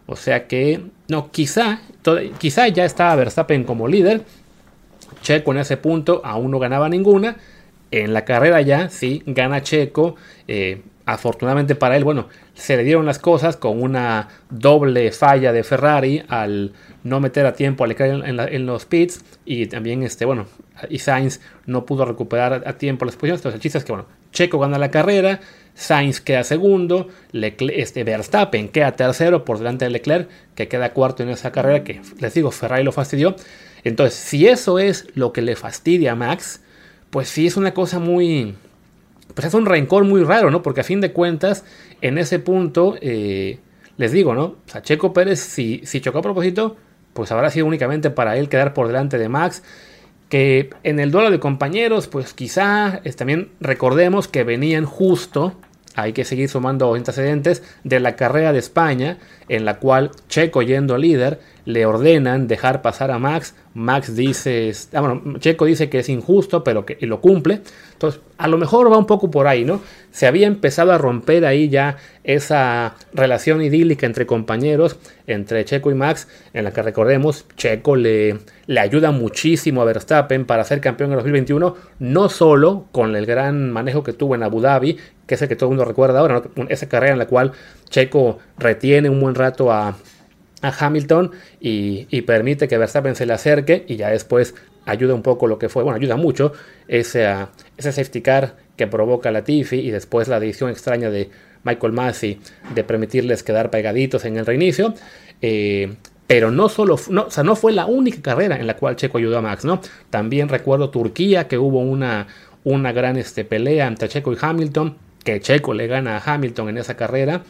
O 0.06 0.16
sea 0.16 0.46
que, 0.46 0.82
no, 1.08 1.30
quizá, 1.30 1.80
quizá 2.38 2.68
ya 2.68 2.84
estaba 2.84 3.16
Verstappen 3.16 3.64
como 3.64 3.88
líder, 3.88 4.22
Checo 5.26 5.50
en 5.50 5.58
ese 5.58 5.76
punto 5.76 6.22
aún 6.24 6.52
no 6.52 6.60
ganaba 6.60 6.88
ninguna. 6.88 7.36
En 7.90 8.12
la 8.14 8.24
carrera 8.24 8.60
ya 8.60 8.90
sí 8.90 9.24
gana 9.26 9.60
Checo. 9.60 10.14
Eh, 10.46 10.82
afortunadamente 11.04 11.74
para 11.74 11.96
él, 11.96 12.04
bueno, 12.04 12.28
se 12.54 12.76
le 12.76 12.84
dieron 12.84 13.06
las 13.06 13.18
cosas 13.18 13.56
con 13.56 13.82
una 13.82 14.28
doble 14.50 15.10
falla 15.10 15.52
de 15.52 15.64
Ferrari 15.64 16.22
al 16.28 16.74
no 17.02 17.18
meter 17.18 17.44
a 17.44 17.54
tiempo 17.54 17.82
a 17.82 17.88
Leclerc 17.88 18.24
en, 18.24 18.66
los 18.66 18.86
pits 18.86 19.24
y 19.44 19.66
también 19.66 20.04
este, 20.04 20.24
bueno, 20.26 20.46
y 20.88 21.00
Sainz 21.00 21.40
no 21.64 21.86
pudo 21.86 22.04
recuperar 22.04 22.62
a 22.64 22.72
tiempo 22.74 23.04
las 23.04 23.16
posiciones. 23.16 23.40
Entonces 23.40 23.56
el 23.56 23.62
chiste 23.62 23.78
es 23.78 23.84
que, 23.84 23.90
bueno, 23.90 24.06
Checo 24.30 24.60
gana 24.60 24.78
la 24.78 24.92
carrera, 24.92 25.40
Sainz 25.76 26.22
queda 26.22 26.42
segundo, 26.42 27.08
Leclerc, 27.32 27.78
este, 27.78 28.02
Verstappen 28.02 28.68
queda 28.68 28.96
tercero 28.96 29.44
por 29.44 29.58
delante 29.58 29.84
de 29.84 29.90
Leclerc, 29.90 30.28
que 30.54 30.68
queda 30.68 30.94
cuarto 30.94 31.22
en 31.22 31.28
esa 31.28 31.52
carrera, 31.52 31.84
que 31.84 32.00
les 32.18 32.32
digo, 32.32 32.50
Ferrari 32.50 32.82
lo 32.82 32.92
fastidió. 32.92 33.36
Entonces, 33.84 34.18
si 34.18 34.48
eso 34.48 34.78
es 34.78 35.06
lo 35.14 35.34
que 35.34 35.42
le 35.42 35.54
fastidia 35.54 36.12
a 36.12 36.14
Max, 36.16 36.62
pues 37.10 37.28
sí 37.28 37.46
es 37.46 37.56
una 37.58 37.74
cosa 37.74 37.98
muy... 37.98 38.54
Pues 39.34 39.46
es 39.46 39.54
un 39.54 39.66
rencor 39.66 40.04
muy 40.04 40.24
raro, 40.24 40.50
¿no? 40.50 40.62
Porque 40.62 40.80
a 40.80 40.84
fin 40.84 41.02
de 41.02 41.12
cuentas, 41.12 41.62
en 42.00 42.16
ese 42.16 42.38
punto, 42.38 42.96
eh, 43.02 43.58
les 43.98 44.12
digo, 44.12 44.34
¿no? 44.34 44.44
O 44.44 44.56
sea, 44.66 44.80
Checo 44.80 45.12
Pérez, 45.12 45.40
si, 45.40 45.82
si 45.84 46.00
chocó 46.00 46.18
a 46.18 46.22
propósito, 46.22 46.76
pues 47.12 47.30
habrá 47.32 47.50
sido 47.50 47.66
únicamente 47.66 48.08
para 48.08 48.38
él 48.38 48.48
quedar 48.48 48.72
por 48.72 48.86
delante 48.86 49.18
de 49.18 49.28
Max. 49.28 49.62
Que 50.30 50.70
en 50.84 51.00
el 51.00 51.10
duelo 51.10 51.30
de 51.30 51.38
compañeros, 51.38 52.08
pues 52.08 52.32
quizá 52.32 53.02
también 53.16 53.50
recordemos 53.60 54.26
que 54.26 54.42
venían 54.42 54.86
justo 54.86 55.54
hay 55.96 56.12
que 56.12 56.24
seguir 56.24 56.48
sumando 56.48 56.94
antecedentes 56.94 57.62
de 57.82 58.00
la 58.00 58.16
carrera 58.16 58.52
de 58.52 58.58
España, 58.58 59.18
en 59.48 59.64
la 59.64 59.78
cual 59.78 60.10
Checo 60.28 60.62
yendo 60.62 60.98
líder 60.98 61.40
le 61.64 61.84
ordenan 61.84 62.46
dejar 62.46 62.80
pasar 62.80 63.10
a 63.10 63.18
Max. 63.18 63.54
Max 63.74 64.14
dice, 64.14 64.72
ah, 64.94 65.00
bueno, 65.00 65.38
Checo 65.38 65.64
dice 65.64 65.90
que 65.90 65.98
es 65.98 66.08
injusto, 66.08 66.62
pero 66.62 66.86
que 66.86 66.96
lo 67.06 67.20
cumple. 67.20 67.60
Entonces, 67.92 68.20
a 68.38 68.46
lo 68.46 68.56
mejor 68.56 68.90
va 68.90 68.98
un 68.98 69.06
poco 69.06 69.30
por 69.30 69.48
ahí, 69.48 69.64
¿no? 69.64 69.80
Se 70.12 70.26
había 70.26 70.46
empezado 70.46 70.92
a 70.92 70.98
romper 70.98 71.44
ahí 71.44 71.68
ya 71.68 71.96
esa 72.24 72.94
relación 73.12 73.62
idílica 73.62 74.06
entre 74.06 74.26
compañeros, 74.26 74.96
entre 75.26 75.64
Checo 75.64 75.90
y 75.90 75.94
Max, 75.94 76.28
en 76.52 76.64
la 76.64 76.72
que 76.72 76.82
recordemos, 76.82 77.46
Checo 77.56 77.96
le, 77.96 78.38
le 78.66 78.80
ayuda 78.80 79.10
muchísimo 79.10 79.82
a 79.82 79.86
Verstappen 79.86 80.44
para 80.44 80.64
ser 80.64 80.80
campeón 80.80 81.10
en 81.10 81.16
2021, 81.16 81.74
no 81.98 82.28
solo 82.28 82.86
con 82.92 83.16
el 83.16 83.26
gran 83.26 83.70
manejo 83.72 84.04
que 84.04 84.12
tuvo 84.12 84.34
en 84.34 84.42
Abu 84.42 84.60
Dhabi, 84.60 84.98
que 85.26 85.34
es 85.34 85.42
el 85.42 85.48
que 85.48 85.56
todo 85.56 85.68
el 85.68 85.76
mundo 85.76 85.84
recuerda 85.84 86.20
ahora, 86.20 86.42
esa 86.68 86.88
carrera 86.88 87.12
en 87.12 87.18
la 87.18 87.26
cual 87.26 87.52
Checo 87.88 88.38
retiene 88.58 89.08
un 89.08 89.20
buen 89.20 89.34
rato 89.34 89.72
a, 89.72 89.96
Hamilton 90.62 91.30
y, 91.60 92.22
permite 92.22 92.66
que 92.66 92.76
Verstappen 92.76 93.14
se 93.14 93.24
le 93.24 93.34
acerque 93.34 93.84
y 93.86 93.94
ya 93.94 94.08
después 94.08 94.54
ayuda 94.84 95.14
un 95.14 95.22
poco 95.22 95.46
lo 95.46 95.60
que 95.60 95.68
fue, 95.68 95.84
bueno, 95.84 95.96
ayuda 95.96 96.16
mucho 96.16 96.54
ese, 96.88 97.24
ese 97.76 97.92
safety 97.92 98.20
car 98.20 98.56
que 98.76 98.88
provoca 98.88 99.30
la 99.30 99.44
Tiffy 99.44 99.78
y 99.78 99.90
después 99.92 100.26
la 100.26 100.40
decisión 100.40 100.70
extraña 100.70 101.08
de 101.08 101.30
Michael 101.62 101.92
Massey 101.92 102.40
de 102.74 102.82
permitirles 102.82 103.44
quedar 103.44 103.70
pegaditos 103.70 104.24
en 104.24 104.38
el 104.38 104.46
reinicio. 104.46 104.94
Eh, 105.40 105.94
pero 106.26 106.50
no 106.50 106.68
solo, 106.68 106.96
no, 107.08 107.26
o 107.26 107.30
sea, 107.30 107.44
no 107.44 107.54
fue 107.54 107.72
la 107.72 107.86
única 107.86 108.20
carrera 108.20 108.56
en 108.56 108.66
la 108.66 108.76
cual 108.76 108.96
Checo 108.96 109.18
ayudó 109.18 109.38
a 109.38 109.42
Max, 109.42 109.64
¿no? 109.64 109.80
También 110.10 110.48
recuerdo 110.48 110.90
Turquía, 110.90 111.46
que 111.46 111.56
hubo 111.56 111.78
una, 111.80 112.26
una 112.64 112.92
gran 112.92 113.16
este, 113.16 113.44
pelea 113.44 113.86
entre 113.86 114.08
Checo 114.08 114.32
y 114.32 114.36
Hamilton, 114.40 114.96
que 115.26 115.40
Checo 115.40 115.74
le 115.74 115.88
gana 115.88 116.16
a 116.16 116.34
Hamilton 116.34 116.70
en 116.70 116.78
esa 116.78 116.96
carrera. 116.96 117.42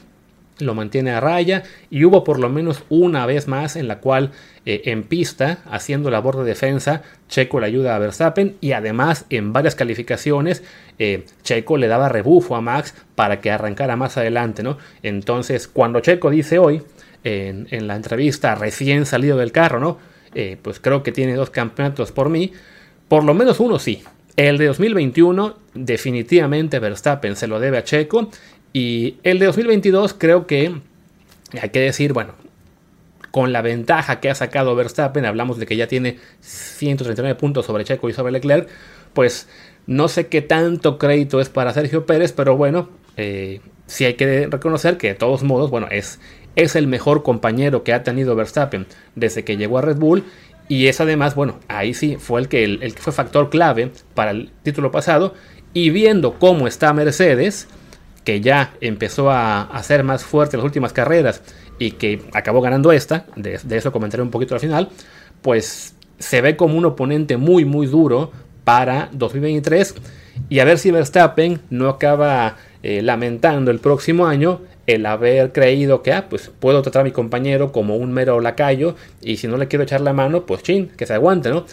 lo 0.59 0.75
mantiene 0.75 1.11
a 1.11 1.21
raya 1.21 1.65
y 1.91 2.07
hubo 2.07 2.25
por 2.25 2.39
lo 2.39 2.49
menos 2.49 2.83
una 2.89 3.27
vez 3.27 3.47
más 3.47 3.77
en 3.77 3.89
la 3.89 3.99
cual 3.99 4.31
eh, 4.65 4.81
en 4.87 5.03
pista, 5.03 5.59
haciendo 5.71 6.11
labor 6.11 6.39
de 6.39 6.45
defensa, 6.45 7.03
Checo 7.29 7.61
le 7.61 7.67
ayuda 7.67 7.95
a 7.95 7.99
Verstappen 7.99 8.57
y 8.63 8.73
además 8.73 9.27
en 9.29 9.53
varias 9.53 9.75
calificaciones 9.75 10.65
eh, 10.99 11.27
Checo 11.43 11.77
le 11.77 11.89
daba 11.89 12.09
rebufo 12.09 12.57
a 12.57 12.63
Max 12.63 12.95
para 13.15 13.43
que 13.43 13.51
arrancara 13.51 13.97
más 13.97 14.17
adelante, 14.17 14.63
¿no? 14.63 14.79
Entonces 15.03 15.69
cuando 15.69 16.01
Checo 16.01 16.31
dice 16.31 16.59
hoy 16.59 16.83
en, 17.23 17.87
la 17.87 17.97
entrevista 17.97 18.55
recién 18.55 19.05
salido 19.05 19.37
del 19.37 19.53
carro, 19.53 19.79
¿no? 19.79 19.99
Eh, 20.35 20.57
pues 20.63 20.81
creo 20.81 21.03
que 21.03 21.13
tiene 21.13 21.35
dos 21.35 21.51
campeonatos 21.51 22.13
por 22.13 22.31
mí, 22.31 22.53
por 23.09 23.25
lo 23.25 23.35
menos 23.35 23.61
uno 23.61 23.79
sí. 23.79 24.03
El 24.37 24.59
de 24.59 24.67
2021 24.67 25.57
definitivamente 25.75 26.79
Verstappen 26.79 27.37
se 27.37 27.47
lo 27.47 27.59
debe 27.59 27.79
a 27.79 27.85
Checo 27.85 28.31
y 28.73 29.17
el 29.23 29.39
de 29.39 29.47
2022 29.47 30.15
creo 30.15 30.47
que 30.47 30.75
hay 31.61 31.71
que 31.71 31.81
decir, 31.81 32.13
bueno, 32.13 32.35
con 33.31 33.53
la 33.53 33.63
ventaja 33.63 34.21
que 34.21 34.29
ha 34.29 34.35
sacado 34.35 34.75
Verstappen, 34.75 35.25
hablamos 35.25 35.59
de 35.59 35.67
que 35.67 35.77
ya 35.77 35.87
tiene 35.87 36.19
139 36.41 37.39
puntos 37.39 37.67
sobre 37.67 37.85
Checo 37.85 38.09
y 38.09 38.13
sobre 38.13 38.33
Leclerc, 38.33 38.69
pues 39.15 39.49
no 39.87 40.09
sé 40.09 40.27
qué 40.27 40.43
tanto 40.43 40.99
crédito 40.99 41.41
es 41.41 41.49
para 41.49 41.73
Sergio 41.73 42.05
Pérez, 42.05 42.33
pero 42.33 42.57
bueno, 42.57 42.91
eh, 43.17 43.61
sí 43.87 44.05
hay 44.05 44.15
que 44.15 44.49
reconocer 44.49 44.99
que 44.99 45.09
de 45.09 45.15
todos 45.15 45.43
modos, 45.43 45.71
bueno, 45.71 45.89
es, 45.91 46.21
es 46.57 46.77
el 46.77 46.87
mejor 46.87 47.23
compañero 47.23 47.85
que 47.85 47.93
ha 47.93 48.03
tenido 48.03 48.35
Verstappen 48.35 48.87
desde 49.15 49.45
que 49.45 49.57
llegó 49.57 49.79
a 49.79 49.83
Red 49.83 49.97
Bull. 49.97 50.25
Y 50.69 50.89
es 50.89 51.01
además, 51.01 51.35
bueno, 51.35 51.61
ahí 51.69 51.95
sí 51.95 52.17
fue 52.19 52.41
el 52.41 52.49
que, 52.49 52.65
el, 52.65 52.81
que 52.81 53.01
fue 53.01 53.13
factor 53.13 53.51
clave 53.51 53.93
para 54.15 54.33
el 54.33 54.51
título 54.63 54.91
pasado. 54.91 55.35
Y 55.73 55.91
viendo 55.91 56.39
cómo 56.39 56.67
está 56.67 56.93
Mercedes, 56.93 57.69
que 58.27 58.41
ya 58.41 58.75
empezó 58.81 59.31
a, 59.31 59.63
hacer 59.63 60.03
más 60.03 60.25
fuerte 60.25 60.57
en 60.57 60.61
las 60.61 60.65
últimas 60.65 60.93
carreras 60.93 61.43
y 61.79 61.93
que 61.93 62.23
acabó 62.33 62.61
ganando 62.61 62.91
esta, 62.91 63.27
de, 63.37 63.61
eso 63.71 63.93
comentaré 63.93 64.23
un 64.23 64.31
poquito 64.31 64.55
al 64.55 64.61
final, 64.61 64.89
pues 65.43 65.95
se 66.19 66.41
ve 66.41 66.57
como 66.57 66.77
un 66.77 66.87
oponente 66.87 67.37
muy 67.37 67.65
muy 67.65 67.87
duro 67.87 68.33
para 68.65 69.11
2023 69.13 69.95
y 70.49 70.59
a 70.59 70.65
ver 70.65 70.79
si 70.79 70.91
Verstappen 70.91 71.61
no 71.71 71.89
acaba 71.89 72.57
eh, 72.89 73.03
lamentando 73.03 73.73
el 73.73 73.81
próximo 73.81 74.29
año 74.29 74.61
el 74.87 75.07
haber 75.07 75.51
creído 75.51 76.05
que 76.05 76.13
ah, 76.13 76.29
pues 76.31 76.53
puedo 76.61 76.83
tratar 76.83 77.01
a 77.01 77.05
mi 77.05 77.11
compañero 77.11 77.73
como 77.73 77.97
un 77.97 78.13
mero 78.13 78.41
lacayo 78.41 78.95
y 79.21 79.39
si 79.39 79.49
no 79.49 79.57
le 79.57 79.67
quiero 79.67 79.83
echar 79.83 80.01
la 80.03 80.13
mano, 80.13 80.47
pues 80.47 80.63
chin, 80.63 80.87
que 80.97 81.05
se 81.05 81.13
aguante, 81.13 81.51
¿no? 81.51 81.67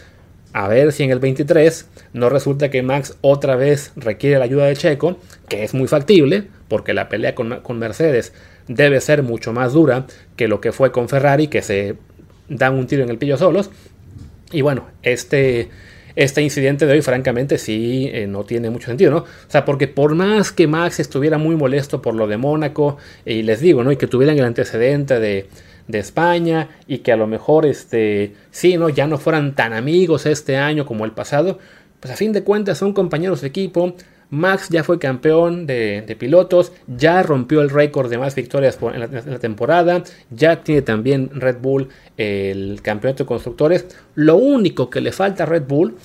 A 0.53 0.67
ver 0.67 0.91
si 0.91 1.03
en 1.03 1.11
el 1.11 1.19
23 1.19 1.87
no 2.13 2.29
resulta 2.29 2.71
que 2.71 2.81
Max 2.81 3.15
otra 3.21 3.55
vez 3.55 3.91
requiere 3.95 4.39
la 4.39 4.45
ayuda 4.45 4.65
de 4.65 4.75
Checo, 4.75 5.17
que 5.47 5.63
es 5.63 5.75
muy 5.75 5.87
factible, 5.87 6.47
porque 6.67 6.95
la 6.95 7.09
pelea 7.09 7.35
con, 7.35 7.77
Mercedes 7.77 8.33
debe 8.67 8.99
ser 8.99 9.21
mucho 9.21 9.53
más 9.53 9.73
dura 9.73 10.07
que 10.35 10.47
lo 10.47 10.61
que 10.61 10.71
fue 10.71 10.91
con 10.91 11.09
Ferrari, 11.09 11.45
que 11.45 11.61
se 11.61 11.95
dan 12.49 12.73
un 12.73 12.87
tiro 12.87 13.03
en 13.03 13.11
el 13.11 13.19
pillo 13.19 13.37
solos. 13.37 13.69
Y 14.51 14.61
bueno, 14.61 14.87
este, 15.03 15.69
este 16.15 16.41
incidente 16.41 16.85
de 16.85 16.93
hoy, 16.93 17.01
francamente, 17.01 17.57
sí 17.57 18.09
eh, 18.11 18.27
no 18.27 18.43
tiene 18.43 18.69
mucho 18.69 18.87
sentido, 18.87 19.11
¿no? 19.11 19.17
O 19.17 19.27
sea, 19.47 19.65
porque 19.65 19.87
por 19.87 20.15
más 20.15 20.51
que 20.51 20.67
Max 20.67 20.99
estuviera 20.99 21.37
muy 21.37 21.55
molesto 21.55 22.01
por 22.01 22.15
lo 22.15 22.27
de 22.27 22.37
Mónaco, 22.37 22.97
y 23.25 23.43
les 23.43 23.59
digo, 23.59 23.83
¿no? 23.83 23.91
Y 23.91 23.97
que 23.97 24.07
tuvieran 24.07 24.37
el 24.37 24.45
antecedente 24.45 25.19
de 25.19 25.47
de 25.87 25.99
España 25.99 26.69
y 26.87 26.99
que 26.99 27.11
a 27.11 27.17
lo 27.17 27.27
mejor 27.27 27.65
este 27.65 28.33
sí, 28.51 28.77
no 28.77 28.89
ya 28.89 29.07
no 29.07 29.17
fueran 29.17 29.55
tan 29.55 29.73
amigos 29.73 30.25
este 30.25 30.57
año 30.57 30.85
como 30.85 31.05
el 31.05 31.11
pasado, 31.11 31.59
pues 31.99 32.13
a 32.13 32.17
fin 32.17 32.33
de 32.33 32.43
cuentas 32.43 32.77
son 32.77 32.93
compañeros 32.93 33.41
de 33.41 33.47
equipo. 33.47 33.95
Max 34.33 34.69
ya 34.69 34.83
fue 34.83 34.97
campeón 34.97 35.67
de, 35.67 36.15
pilotos, 36.17 36.71
ya 36.87 37.21
rompió 37.21 37.61
el 37.61 37.69
récord 37.69 38.09
de 38.09 38.17
más 38.17 38.33
victorias 38.33 38.79
en, 38.81 38.99
la, 38.99 39.39
temporada, 39.39 40.03
ya 40.31 40.63
tiene 40.63 40.81
también 40.81 41.29
Red 41.33 41.57
Bull 41.61 41.89
el 42.17 42.81
campeonato 42.81 43.25
de 43.25 43.27
constructores. 43.27 43.85
Lo 44.15 44.35
único 44.35 44.89
que 44.89 45.01
le 45.01 45.11
falta 45.11 45.43
a 45.43 45.45
Red 45.45 45.65
Bull 45.67 45.95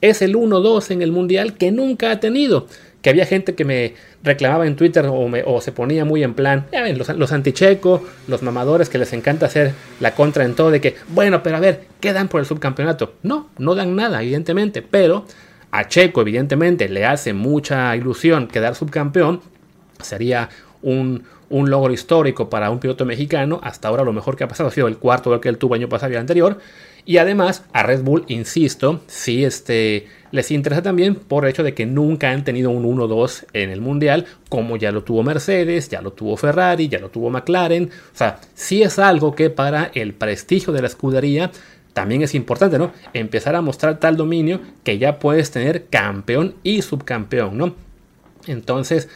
es 0.00 0.20
el 0.20 0.34
1-2 0.34 0.90
en 0.90 1.02
el 1.02 1.12
mundial 1.12 1.56
que 1.56 1.70
nunca 1.70 2.10
ha 2.10 2.18
tenido 2.18 2.66
que 3.02 3.10
había 3.10 3.24
gente 3.24 3.54
que 3.54 3.64
me 3.64 3.94
reclamaba 4.24 4.66
en 4.66 4.74
Twitter 4.74 5.06
o, 5.08 5.60
se 5.60 5.70
ponía 5.70 6.04
muy 6.04 6.24
en 6.24 6.34
plan, 6.34 6.66
ya 6.72 6.82
ven, 6.82 6.98
los, 6.98 7.08
los 7.10 7.30
anticheco, 7.30 8.02
los 8.26 8.42
mamadores 8.42 8.88
que 8.88 8.98
les 8.98 9.12
encanta 9.12 9.46
hacer 9.46 9.74
la 10.00 10.16
contra 10.16 10.44
en 10.44 10.56
todo 10.56 10.72
de 10.72 10.80
que, 10.80 10.96
bueno, 11.10 11.40
pero 11.44 11.56
a 11.56 11.60
ver, 11.60 11.82
¿qué 12.00 12.12
dan 12.12 12.26
por 12.26 12.40
el 12.40 12.46
subcampeonato? 12.46 13.14
No, 13.22 13.50
no 13.58 13.76
dan 13.76 13.94
nada, 13.94 14.20
evidentemente, 14.22 14.82
pero 14.82 15.24
a 15.70 15.88
Checo, 15.88 16.20
evidentemente, 16.20 16.88
le 16.88 17.04
hace 17.04 17.32
mucha 17.32 17.94
ilusión 17.96 18.48
quedar 18.48 18.74
subcampeón, 18.74 19.40
sería 20.00 20.48
un, 20.82 21.24
un 21.48 21.70
logro 21.70 21.92
histórico 21.92 22.48
para 22.50 22.70
un 22.70 22.78
piloto 22.78 23.04
mexicano. 23.04 23.60
Hasta 23.62 23.88
ahora 23.88 24.04
lo 24.04 24.12
mejor 24.12 24.36
que 24.36 24.44
ha 24.44 24.48
pasado 24.48 24.68
ha 24.68 24.72
sido 24.72 24.88
el 24.88 24.98
cuarto 24.98 25.38
que 25.40 25.48
él 25.48 25.58
tuvo 25.58 25.74
año 25.74 25.88
pasado 25.88 26.12
y 26.12 26.14
el 26.14 26.20
anterior. 26.20 26.58
Y 27.04 27.18
además 27.18 27.64
a 27.72 27.84
Red 27.84 28.02
Bull, 28.02 28.24
insisto, 28.26 29.00
sí 29.06 29.44
este, 29.44 30.08
les 30.32 30.50
interesa 30.50 30.82
también 30.82 31.14
por 31.14 31.44
el 31.44 31.50
hecho 31.50 31.62
de 31.62 31.72
que 31.72 31.86
nunca 31.86 32.32
han 32.32 32.42
tenido 32.42 32.70
un 32.70 32.84
1-2 32.84 33.44
en 33.52 33.70
el 33.70 33.80
Mundial, 33.80 34.26
como 34.48 34.76
ya 34.76 34.90
lo 34.90 35.04
tuvo 35.04 35.22
Mercedes, 35.22 35.88
ya 35.88 36.02
lo 36.02 36.12
tuvo 36.12 36.36
Ferrari, 36.36 36.88
ya 36.88 36.98
lo 36.98 37.10
tuvo 37.10 37.30
McLaren. 37.30 37.84
O 38.12 38.16
sea, 38.16 38.40
sí 38.54 38.82
es 38.82 38.98
algo 38.98 39.36
que 39.36 39.50
para 39.50 39.92
el 39.94 40.14
prestigio 40.14 40.72
de 40.72 40.80
la 40.80 40.88
escudería 40.88 41.52
también 41.96 42.20
es 42.20 42.34
importante, 42.34 42.78
¿no? 42.78 42.92
Empezar 43.14 43.56
a 43.56 43.62
mostrar 43.62 43.98
tal 43.98 44.18
dominio 44.18 44.60
que 44.84 44.98
ya 44.98 45.18
puedes 45.18 45.50
tener 45.50 45.86
campeón 45.86 46.54
y 46.62 46.82
subcampeón, 46.82 47.56
¿no? 47.56 47.74
Entonces, 48.46 49.08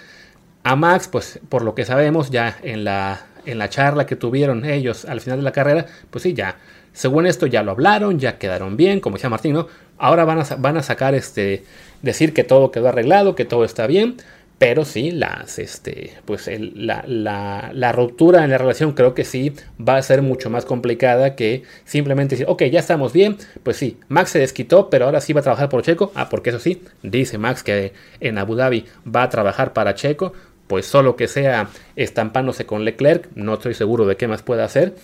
a 0.65 0.77
Max, 0.77 1.07
pues 1.07 1.41
por 1.51 1.61
lo 1.61 1.75
que 1.75 1.85
sabemos 1.85 2.31
ya 2.31 2.57
en 2.63 2.85
la, 2.85 3.21
en 3.45 3.59
la 3.59 3.69
charla 3.69 4.07
que 4.07 4.17
tuvieron 4.17 4.65
ellos 4.65 5.05
al 5.05 5.21
final 5.21 5.41
de 5.41 5.43
la 5.43 5.53
carrera, 5.53 5.85
pues 6.09 6.23
sí, 6.23 6.33
ya 6.33 6.57
según 6.95 7.27
esto 7.27 7.45
ya 7.45 7.63
lo 7.63 7.73
hablaron, 7.73 8.19
ya 8.19 8.39
quedaron 8.39 8.79
bien, 8.79 9.01
como 9.01 9.17
decía 9.17 9.29
Martín, 9.29 9.53
¿no? 9.53 9.67
Ahora 9.99 10.25
van 10.25 10.39
a, 10.39 10.45
van 10.57 10.79
a 10.79 10.83
sacar 10.83 11.15
este, 11.15 11.65
decir 12.01 12.33
que 12.33 12.45
todo 12.45 12.71
quedó 12.71 12.89
arreglado, 12.89 13.35
que 13.35 13.45
todo 13.45 13.67
está 13.67 13.87
bien, 13.87 14.17
pero 14.61 14.85
sí, 14.85 15.11
las, 15.11 15.59
este, 15.59 16.19
pues 16.27 16.47
la, 16.75 17.03
la, 17.07 17.93
ruptura 17.93 18.45
en 18.45 18.51
la 18.51 18.59
relación 18.59 18.93
creo 18.93 19.15
que 19.15 19.25
sí 19.25 19.55
va 19.81 19.97
a 19.97 20.03
ser 20.03 20.21
mucho 20.21 20.51
más 20.51 20.67
complicada 20.67 21.35
que 21.35 21.63
simplemente 21.87 22.35
decir, 22.35 22.47
ok, 22.47 22.65
ya 22.65 22.79
estamos 22.79 23.15
bien, 23.15 23.39
pues 23.63 23.79
sí, 23.79 23.97
Max 24.09 24.33
se 24.33 24.39
desquitó, 24.39 24.91
pero 24.91 25.07
ahora 25.07 25.23
sí 25.23 25.33
va 25.33 25.41
a 25.41 25.45
trabajar 25.45 25.71
por 25.71 25.81
Checo, 25.81 26.13
ah, 26.15 26.29
porque 26.29 26.51
eso 26.51 26.59
sí, 26.59 26.83
dice 27.03 27.39
Max 27.39 27.63
que 27.63 27.95
en 28.21 28.37
Abu 28.37 28.55
Dhabi 28.55 28.85
va 29.07 29.23
a 29.23 29.31
trabajar 29.31 29.73
para 29.73 29.95
Checo, 29.95 30.35
pues 30.67 30.85
solo 30.85 31.17
que 31.17 31.27
sea 31.27 31.71
estampándose 31.97 32.67
con 32.67 32.85
Leclerc, 32.85 33.31
no 33.35 33.55
estoy 33.55 33.73
seguro 33.73 34.05
de 34.05 34.19
qué 34.19 34.29
más 34.29 34.43
pueda 34.43 34.67
hacer, 34.67 34.95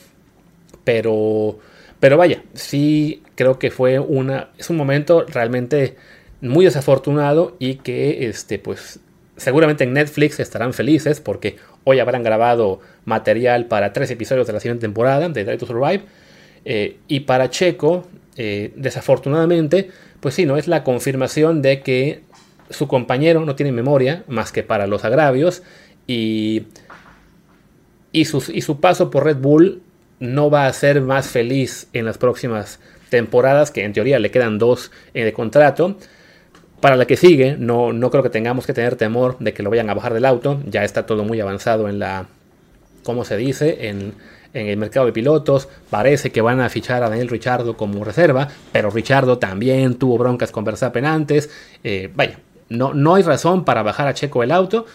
pero 0.85 1.59
pero 1.99 2.19
vaya, 2.19 2.43
sí 2.53 3.23
creo 3.37 3.59
que 3.59 3.71
fue 3.71 4.01
una, 4.01 4.51
es 4.59 4.69
un 4.69 4.77
momento 4.77 5.25
realmente 5.27 5.97
muy 6.43 6.67
desafortunado 6.67 7.57
y 7.59 7.77
que 7.77 8.29
este, 8.29 8.59
pues 8.59 9.01
seguramente 9.37 9.85
en 9.85 9.93
Netflix 9.93 10.41
estarán 10.41 10.73
felices 10.73 11.21
porque 11.21 11.57
hoy 11.85 11.99
habrán 11.99 12.23
grabado 12.23 12.81
material 13.05 13.67
para 13.67 13.93
tres 13.93 14.11
episodios 14.11 14.47
de 14.47 14.53
la 14.53 14.61
siguiente 14.61 14.83
temporada 14.83 15.29
de 15.29 15.45
Drive 15.45 15.59
to 15.59 15.67
Survive. 15.67 16.03
Eh, 16.65 16.97
y 17.07 17.21
para 17.21 17.51
Checo, 17.51 18.07
eh, 18.37 18.73
desafortunadamente, 18.77 19.91
pues 20.21 20.35
sí, 20.35 20.47
no 20.47 20.57
es 20.57 20.69
la 20.69 20.83
confirmación 20.83 21.63
de 21.63 21.81
que 21.81 22.23
su 22.71 22.89
compañero 22.89 23.45
no 23.45 23.55
tiene 23.55 23.73
memoria 23.73 24.25
más 24.27 24.51
que 24.51 24.63
para 24.63 24.87
los 24.87 25.05
agravios 25.05 25.63
y, 26.07 26.65
y, 28.13 28.23
y 28.23 28.25
su 28.25 28.81
paso 28.81 29.11
por 29.11 29.25
Red 29.25 29.37
Bull 29.37 29.83
no 30.19 30.51
va 30.51 30.67
a 30.67 30.73
ser 30.73 31.01
más 31.03 31.29
feliz 31.29 31.89
en 31.93 32.07
las 32.07 32.19
próximas 32.19 32.81
temporadas, 33.11 33.71
que 33.71 33.85
en 33.85 33.93
teoría 33.93 34.19
le 34.19 34.31
quedan 34.31 34.59
dos 34.59 34.91
de 35.15 35.33
contrato. 35.33 35.97
Para 36.81 36.97
la 36.97 37.07
que 37.07 37.17
sigue, 37.17 37.57
no, 37.59 37.93
no 37.93 38.11
creo 38.11 38.23
que 38.23 38.31
tengamos 38.31 38.67
que 38.67 38.75
tener 38.75 38.97
temor 38.97 39.37
de 39.39 39.55
que 39.55 39.63
lo 39.63 39.71
vayan 39.71 39.89
a 39.89 39.95
bajar 39.95 40.13
del 40.13 40.25
auto. 40.25 40.61
Ya 40.67 40.85
está 40.85 41.07
todo 41.07 41.25
muy 41.25 41.41
avanzado 41.41 41.89
en 41.89 41.99
la, 41.99 42.27
¿cómo 43.03 43.25
se 43.25 43.37
dice? 43.37 43.89
En, 43.89 44.15
el 44.53 44.79
mercado 44.79 45.05
de 45.05 45.13
pilotos. 45.13 45.69
Parece 45.91 46.31
que 46.31 46.41
van 46.41 46.61
a 46.61 46.71
fichar 46.71 47.03
a 47.03 47.11
Daniel 47.11 47.29
Richardo 47.29 47.77
como 47.77 48.03
reserva, 48.05 48.49
pero 48.73 48.89
Richardo 48.89 49.37
también 49.37 49.97
tuvo 49.97 50.17
broncas 50.17 50.51
con 50.51 50.65
Verstappen 50.65 51.05
antes. 51.05 51.51
Eh, 51.85 52.11
vaya, 52.15 52.39
no, 52.71 52.95
no 52.95 53.17
hay 53.17 53.23
razón 53.23 53.67
para 53.67 53.83
bajar 53.83 54.09
a 54.09 54.15
Checo 54.15 54.43
el 54.43 54.51
auto, 54.51 54.87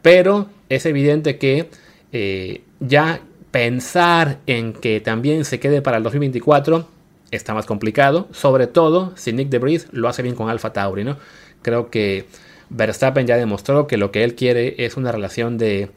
pero 0.00 0.46
es 0.68 0.86
evidente 0.86 1.38
que 1.38 1.70
eh, 2.12 2.62
ya 2.78 3.20
pensar 3.50 4.38
en 4.46 4.72
que 4.72 5.00
también 5.00 5.44
se 5.44 5.58
quede 5.58 5.82
para 5.82 5.96
el 5.96 6.04
2024 6.04 6.86
está 7.30 7.54
más 7.54 7.66
complicado, 7.66 8.28
sobre 8.32 8.66
todo 8.66 9.12
si 9.16 9.32
Nick 9.32 9.48
DeBris 9.48 9.88
lo 9.92 10.08
hace 10.08 10.22
bien 10.22 10.34
con 10.34 10.48
Alfa 10.48 10.72
Tauri, 10.72 11.04
¿no? 11.04 11.16
Creo 11.62 11.90
que 11.90 12.26
Verstappen 12.70 13.26
ya 13.26 13.36
demostró 13.36 13.86
que 13.86 13.96
lo 13.96 14.10
que 14.10 14.24
él 14.24 14.34
quiere 14.34 14.74
es 14.84 14.96
una 14.96 15.12
relación 15.12 15.58
de, 15.58 15.90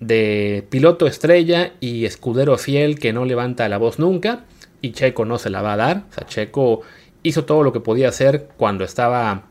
de 0.00 0.66
piloto 0.70 1.06
estrella 1.06 1.72
y 1.80 2.04
escudero 2.04 2.56
fiel 2.58 2.98
que 2.98 3.12
no 3.12 3.24
levanta 3.24 3.68
la 3.68 3.78
voz 3.78 3.98
nunca 3.98 4.44
y 4.80 4.92
Checo 4.92 5.24
no 5.24 5.38
se 5.38 5.50
la 5.50 5.62
va 5.62 5.74
a 5.74 5.76
dar, 5.76 6.04
o 6.10 6.14
sea, 6.14 6.26
Checo 6.26 6.82
hizo 7.22 7.44
todo 7.44 7.62
lo 7.62 7.72
que 7.72 7.80
podía 7.80 8.08
hacer 8.08 8.48
cuando 8.56 8.84
estaba 8.84 9.44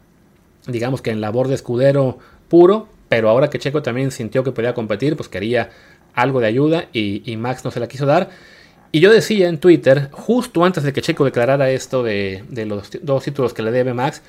digamos 0.67 1.01
que 1.01 1.11
en 1.11 1.21
labor 1.21 1.47
de 1.47 1.55
escudero 1.55 2.17
puro, 2.49 2.87
pero 3.09 3.29
ahora 3.29 3.49
que 3.49 3.59
Checo 3.59 3.81
también 3.81 4.11
sintió 4.11 4.43
que 4.43 4.51
podía 4.51 4.73
competir, 4.73 5.15
pues 5.15 5.29
quería 5.29 5.69
algo 6.13 6.39
de 6.39 6.47
ayuda 6.47 6.85
y, 6.93 7.35
Max 7.37 7.63
no 7.65 7.71
se 7.71 7.79
la 7.79 7.87
quiso 7.87 8.05
dar. 8.05 8.29
Y 8.91 8.99
yo 9.01 9.11
decía 9.11 9.49
en 9.49 9.59
Twitter, 9.59 10.09
justo 10.11 10.63
antes 10.63 10.83
de 10.83 10.93
que 10.93 11.01
Checo 11.01 11.25
declarara 11.25 11.69
esto 11.69 12.03
de, 12.03 12.43
los 12.65 12.89
dos 13.01 13.23
títulos 13.23 13.53
que 13.53 13.61
le 13.61 13.71
debe 13.71 13.93
Max, 13.93 14.21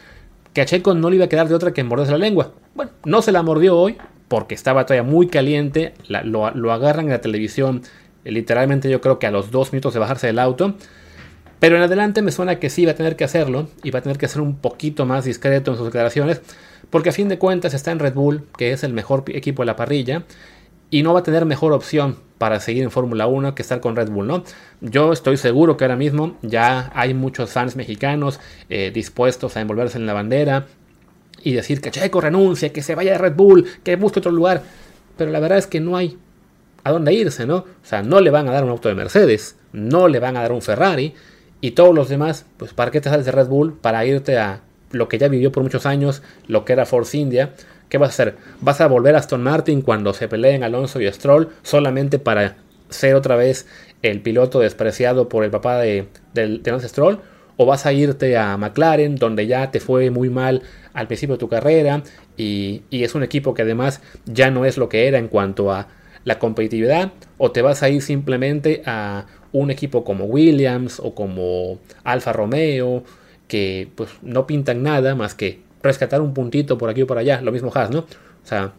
que 0.52 0.60
a 0.60 0.66
Checo 0.66 0.94
no 0.94 1.10
le 1.10 1.16
iba 1.16 1.26
a 1.26 1.28
quedar 1.28 1.48
de 1.48 1.54
otra 1.54 1.72
que 1.72 1.84
morderse 1.84 2.12
la 2.12 2.18
lengua. 2.18 2.52
Bueno, 2.74 2.90
no 3.04 3.22
se 3.22 3.32
la 3.32 3.42
mordió 3.42 3.76
hoy 3.76 3.96
porque 4.28 4.54
estaba 4.54 4.86
todavía 4.86 5.08
muy 5.08 5.28
caliente, 5.28 5.94
lo, 6.08 6.50
lo, 6.50 6.72
agarran 6.72 7.04
en 7.04 7.12
la 7.12 7.20
televisión 7.20 7.82
literalmente 8.30 8.90
yo 8.90 9.00
creo 9.00 9.18
que 9.18 9.26
a 9.26 9.30
los 9.30 9.50
dos 9.50 9.72
minutos 9.72 9.94
de 9.94 10.00
bajarse 10.00 10.26
del 10.26 10.38
auto. 10.38 10.74
Pero 11.58 11.76
en 11.76 11.82
adelante 11.82 12.20
me 12.20 12.32
suena 12.32 12.58
que 12.58 12.68
sí 12.68 12.84
va 12.84 12.92
a 12.92 12.94
tener 12.94 13.16
que 13.16 13.24
hacerlo 13.24 13.68
y 13.82 13.90
va 13.90 14.00
a 14.00 14.02
tener 14.02 14.18
que 14.18 14.28
ser 14.28 14.42
un 14.42 14.56
poquito 14.56 15.06
más 15.06 15.24
discreto 15.24 15.70
en 15.70 15.78
sus 15.78 15.86
declaraciones, 15.86 16.42
porque 16.90 17.08
a 17.08 17.12
fin 17.12 17.28
de 17.28 17.38
cuentas 17.38 17.72
está 17.72 17.92
en 17.92 17.98
Red 17.98 18.12
Bull, 18.12 18.46
que 18.58 18.72
es 18.72 18.84
el 18.84 18.92
mejor 18.92 19.24
equipo 19.28 19.62
de 19.62 19.66
la 19.66 19.76
parrilla, 19.76 20.24
y 20.90 21.02
no 21.02 21.14
va 21.14 21.20
a 21.20 21.22
tener 21.22 21.44
mejor 21.44 21.72
opción 21.72 22.16
para 22.38 22.60
seguir 22.60 22.82
en 22.82 22.90
Fórmula 22.90 23.26
1 23.26 23.54
que 23.54 23.62
estar 23.62 23.80
con 23.80 23.96
Red 23.96 24.10
Bull, 24.10 24.26
¿no? 24.26 24.44
Yo 24.80 25.12
estoy 25.12 25.36
seguro 25.36 25.76
que 25.76 25.84
ahora 25.84 25.96
mismo 25.96 26.36
ya 26.42 26.90
hay 26.94 27.14
muchos 27.14 27.50
fans 27.50 27.76
mexicanos 27.76 28.40
eh, 28.68 28.90
dispuestos 28.92 29.56
a 29.56 29.60
envolverse 29.60 29.98
en 29.98 30.06
la 30.06 30.12
bandera 30.12 30.66
y 31.42 31.52
decir 31.52 31.80
que 31.80 31.90
Checo 31.90 32.20
renuncie, 32.20 32.72
que 32.72 32.82
se 32.82 32.94
vaya 32.94 33.12
de 33.12 33.18
Red 33.18 33.34
Bull, 33.34 33.66
que 33.82 33.96
busque 33.96 34.18
otro 34.18 34.32
lugar, 34.32 34.62
pero 35.16 35.30
la 35.30 35.40
verdad 35.40 35.58
es 35.58 35.66
que 35.66 35.80
no 35.80 35.96
hay 35.96 36.18
a 36.84 36.92
dónde 36.92 37.12
irse, 37.14 37.46
¿no? 37.46 37.56
O 37.56 37.66
sea, 37.82 38.02
no 38.02 38.20
le 38.20 38.30
van 38.30 38.48
a 38.48 38.52
dar 38.52 38.64
un 38.64 38.70
auto 38.70 38.88
de 38.88 38.94
Mercedes, 38.94 39.56
no 39.72 40.08
le 40.08 40.20
van 40.20 40.36
a 40.36 40.42
dar 40.42 40.52
un 40.52 40.62
Ferrari, 40.62 41.14
y 41.60 41.72
todos 41.72 41.94
los 41.94 42.08
demás, 42.08 42.46
pues 42.58 42.72
¿para 42.74 42.90
qué 42.90 43.00
te 43.00 43.08
sales 43.08 43.26
de 43.26 43.32
Red 43.32 43.48
Bull? 43.48 43.72
Para 43.72 44.04
irte 44.04 44.38
a 44.38 44.60
lo 44.92 45.08
que 45.08 45.18
ya 45.18 45.28
vivió 45.28 45.50
por 45.52 45.62
muchos 45.62 45.86
años, 45.86 46.22
lo 46.46 46.64
que 46.64 46.74
era 46.74 46.86
Force 46.86 47.16
India. 47.16 47.54
¿Qué 47.88 47.98
vas 47.98 48.08
a 48.08 48.10
hacer? 48.10 48.36
¿Vas 48.60 48.80
a 48.80 48.88
volver 48.88 49.14
a 49.14 49.18
Aston 49.18 49.42
Martin 49.42 49.80
cuando 49.80 50.12
se 50.12 50.28
peleen 50.28 50.64
Alonso 50.64 51.00
y 51.00 51.10
Stroll 51.12 51.50
solamente 51.62 52.18
para 52.18 52.56
ser 52.88 53.14
otra 53.14 53.36
vez 53.36 53.66
el 54.02 54.20
piloto 54.22 54.60
despreciado 54.60 55.28
por 55.28 55.44
el 55.44 55.50
papá 55.50 55.78
de, 55.78 56.06
de, 56.34 56.60
Lance 56.64 56.88
Stroll? 56.88 57.20
¿O 57.56 57.64
vas 57.64 57.86
a 57.86 57.92
irte 57.92 58.36
a 58.36 58.56
McLaren 58.56 59.16
donde 59.16 59.46
ya 59.46 59.70
te 59.70 59.80
fue 59.80 60.10
muy 60.10 60.28
mal 60.28 60.62
al 60.92 61.06
principio 61.06 61.36
de 61.36 61.40
tu 61.40 61.48
carrera 61.48 62.02
y, 62.36 62.82
y 62.90 63.04
es 63.04 63.14
un 63.14 63.22
equipo 63.22 63.54
que 63.54 63.62
además 63.62 64.02
ya 64.26 64.50
no 64.50 64.64
es 64.64 64.76
lo 64.76 64.88
que 64.88 65.06
era 65.06 65.18
en 65.18 65.28
cuanto 65.28 65.72
a 65.72 65.88
la 66.24 66.38
competitividad? 66.38 67.12
¿O 67.38 67.52
te 67.52 67.62
vas 67.62 67.82
a 67.82 67.88
ir 67.88 68.02
simplemente 68.02 68.82
a 68.84 69.26
un 69.52 69.70
equipo 69.70 70.04
como 70.04 70.24
Williams 70.24 71.00
o 71.00 71.14
como 71.14 71.78
Alfa 72.04 72.32
Romeo, 72.32 73.04
que 73.48 73.88
pues 73.94 74.10
no 74.22 74.46
pintan 74.46 74.82
nada 74.82 75.14
más 75.14 75.34
que 75.34 75.60
rescatar 75.86 76.20
un 76.20 76.34
puntito 76.34 76.76
por 76.78 76.90
aquí 76.90 77.02
o 77.02 77.06
por 77.06 77.18
allá, 77.18 77.40
lo 77.40 77.52
mismo 77.52 77.70
Haas, 77.74 77.90
¿no? 77.90 78.00
O 78.00 78.46
sea, 78.48 78.72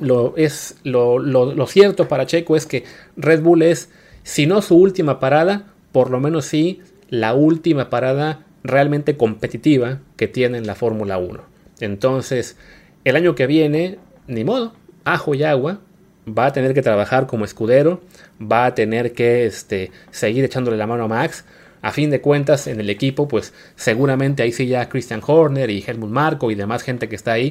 lo, 0.00 0.34
es, 0.36 0.76
lo, 0.82 1.18
lo, 1.18 1.66
cierto 1.66 2.08
para 2.08 2.26
Checo 2.26 2.56
es 2.56 2.66
que 2.66 2.84
Red 3.16 3.42
Bull 3.42 3.62
es, 3.62 3.90
si 4.22 4.46
no 4.46 4.62
su 4.62 4.76
última 4.76 5.20
parada, 5.20 5.66
por 5.92 6.10
lo 6.10 6.20
menos 6.20 6.46
sí 6.46 6.80
la 7.08 7.34
última 7.34 7.90
parada 7.90 8.44
realmente 8.64 9.16
competitiva 9.16 10.00
que 10.16 10.28
tiene 10.28 10.58
en 10.58 10.66
la 10.66 10.74
Fórmula 10.74 11.18
1. 11.18 11.42
Entonces, 11.80 12.56
el 13.04 13.16
año 13.16 13.34
que 13.34 13.46
viene, 13.46 13.98
ni 14.26 14.44
modo, 14.44 14.72
ajo 15.04 15.34
y 15.34 15.42
agua, 15.42 15.80
va 16.26 16.46
a 16.46 16.52
tener 16.52 16.74
que 16.74 16.82
trabajar 16.82 17.26
como 17.26 17.44
escudero, 17.44 18.00
va 18.40 18.66
a 18.66 18.74
tener 18.74 19.12
que 19.12 19.46
este, 19.46 19.90
seguir 20.10 20.44
echándole 20.44 20.76
la 20.76 20.86
mano 20.86 21.04
a 21.04 21.08
Max. 21.08 21.44
A 21.82 21.92
fin 21.92 22.10
de 22.10 22.20
cuentas, 22.20 22.66
en 22.66 22.80
el 22.80 22.88
equipo, 22.88 23.28
pues 23.28 23.52
seguramente 23.76 24.42
ahí 24.42 24.52
sí 24.52 24.66
ya 24.66 24.88
Christian 24.88 25.20
Horner 25.26 25.68
y 25.70 25.84
Helmut 25.86 26.10
Marco 26.10 26.50
y 26.50 26.54
demás 26.54 26.82
gente 26.82 27.08
que 27.08 27.16
está 27.16 27.32
ahí, 27.32 27.50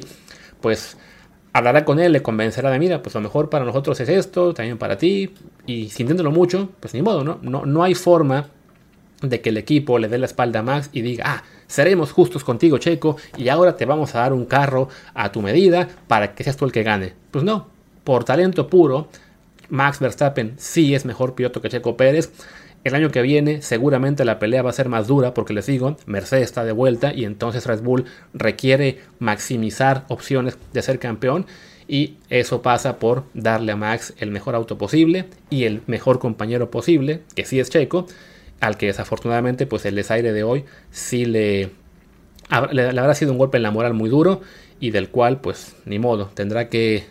pues 0.60 0.96
hablará 1.52 1.84
con 1.84 2.00
él, 2.00 2.12
le 2.12 2.22
convencerá 2.22 2.70
de, 2.70 2.78
mira, 2.78 3.02
pues 3.02 3.14
lo 3.14 3.20
mejor 3.20 3.50
para 3.50 3.64
nosotros 3.64 4.00
es 4.00 4.08
esto, 4.08 4.54
también 4.54 4.78
para 4.78 4.96
ti, 4.96 5.34
y 5.66 5.90
sintiéndolo 5.90 6.30
mucho, 6.30 6.70
pues 6.80 6.94
ni 6.94 7.02
modo, 7.02 7.24
¿no? 7.24 7.38
No, 7.42 7.66
no 7.66 7.82
hay 7.82 7.94
forma 7.94 8.48
de 9.20 9.40
que 9.40 9.50
el 9.50 9.56
equipo 9.56 9.98
le 9.98 10.08
dé 10.08 10.18
la 10.18 10.26
espalda 10.26 10.60
a 10.60 10.62
Max 10.62 10.90
y 10.92 11.02
diga, 11.02 11.24
ah, 11.26 11.42
seremos 11.66 12.12
justos 12.12 12.42
contigo, 12.42 12.78
Checo, 12.78 13.16
y 13.36 13.48
ahora 13.48 13.76
te 13.76 13.84
vamos 13.84 14.14
a 14.14 14.20
dar 14.20 14.32
un 14.32 14.46
carro 14.46 14.88
a 15.14 15.30
tu 15.30 15.42
medida 15.42 15.88
para 16.08 16.34
que 16.34 16.42
seas 16.42 16.56
tú 16.56 16.64
el 16.64 16.72
que 16.72 16.82
gane. 16.82 17.12
Pues 17.30 17.44
no, 17.44 17.68
por 18.02 18.24
talento 18.24 18.66
puro, 18.68 19.08
Max 19.68 20.00
Verstappen 20.00 20.54
sí 20.58 20.94
es 20.94 21.04
mejor 21.04 21.34
piloto 21.34 21.62
que 21.62 21.68
Checo 21.68 21.96
Pérez. 21.96 22.32
El 22.84 22.96
año 22.96 23.10
que 23.10 23.22
viene 23.22 23.62
seguramente 23.62 24.24
la 24.24 24.40
pelea 24.40 24.62
va 24.62 24.70
a 24.70 24.74
ser 24.74 24.88
más 24.88 25.06
dura 25.06 25.34
porque 25.34 25.52
les 25.52 25.66
digo, 25.66 25.96
Mercedes 26.06 26.44
está 26.44 26.64
de 26.64 26.72
vuelta 26.72 27.14
y 27.14 27.24
entonces 27.24 27.66
Red 27.66 27.82
Bull 27.82 28.06
requiere 28.34 28.98
maximizar 29.20 30.04
opciones 30.08 30.58
de 30.72 30.82
ser 30.82 30.98
campeón 30.98 31.46
y 31.86 32.16
eso 32.28 32.60
pasa 32.60 32.98
por 32.98 33.24
darle 33.34 33.72
a 33.72 33.76
Max 33.76 34.14
el 34.18 34.32
mejor 34.32 34.56
auto 34.56 34.78
posible 34.78 35.26
y 35.48 35.64
el 35.64 35.82
mejor 35.86 36.18
compañero 36.18 36.70
posible, 36.70 37.20
que 37.36 37.44
sí 37.44 37.60
es 37.60 37.70
Checo, 37.70 38.06
al 38.60 38.76
que 38.76 38.86
desafortunadamente 38.86 39.66
pues 39.66 39.84
el 39.84 39.94
desaire 39.94 40.32
de 40.32 40.42
hoy 40.42 40.64
sí 40.90 41.24
le, 41.24 41.70
le, 42.72 42.92
le 42.92 43.00
habrá 43.00 43.14
sido 43.14 43.30
un 43.30 43.38
golpe 43.38 43.58
en 43.58 43.62
la 43.62 43.70
moral 43.70 43.94
muy 43.94 44.10
duro 44.10 44.40
y 44.80 44.90
del 44.90 45.08
cual 45.08 45.40
pues 45.40 45.76
ni 45.84 46.00
modo, 46.00 46.30
tendrá 46.34 46.68
que 46.68 47.04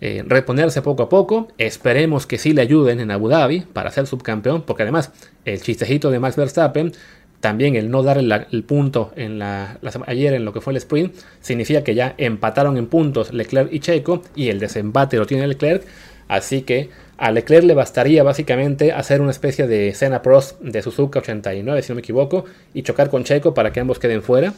eh, 0.00 0.22
reponerse 0.26 0.82
poco 0.82 1.02
a 1.02 1.08
poco. 1.08 1.48
Esperemos 1.58 2.26
que 2.26 2.38
sí 2.38 2.52
le 2.52 2.62
ayuden 2.62 3.00
en 3.00 3.10
Abu 3.10 3.28
Dhabi 3.28 3.60
para 3.60 3.90
ser 3.90 4.06
subcampeón, 4.06 4.62
porque 4.62 4.82
además 4.82 5.12
el 5.44 5.60
chistejito 5.60 6.10
de 6.10 6.18
Max 6.18 6.36
Verstappen, 6.36 6.92
también 7.40 7.74
el 7.74 7.90
no 7.90 8.02
dar 8.02 8.18
el, 8.18 8.64
punto 8.64 9.12
en 9.16 9.38
la, 9.38 9.78
ayer 10.06 10.34
en 10.34 10.44
lo 10.44 10.52
que 10.52 10.60
fue 10.60 10.72
el 10.72 10.76
sprint, 10.78 11.14
significa 11.40 11.82
que 11.82 11.94
ya 11.94 12.14
empataron 12.18 12.76
en 12.76 12.86
puntos 12.86 13.32
Leclerc 13.32 13.72
y 13.72 13.80
Checo 13.80 14.22
y 14.34 14.48
el 14.48 14.58
desempate 14.58 15.16
lo 15.16 15.26
tiene 15.26 15.46
Leclerc. 15.46 15.84
Así 16.28 16.62
que 16.62 16.90
a 17.18 17.30
Leclerc 17.30 17.64
le 17.64 17.74
bastaría 17.74 18.22
básicamente 18.22 18.92
hacer 18.92 19.20
una 19.20 19.32
especie 19.32 19.66
de 19.66 19.92
Senna 19.94 20.22
Prost 20.22 20.60
de 20.60 20.80
Suzuka 20.80 21.18
89, 21.18 21.82
si 21.82 21.90
no 21.90 21.96
me 21.96 22.00
equivoco, 22.00 22.44
y 22.72 22.82
chocar 22.82 23.10
con 23.10 23.24
Checo 23.24 23.52
para 23.52 23.72
que 23.72 23.80
ambos 23.80 23.98
queden 23.98 24.22
fuera. 24.22 24.54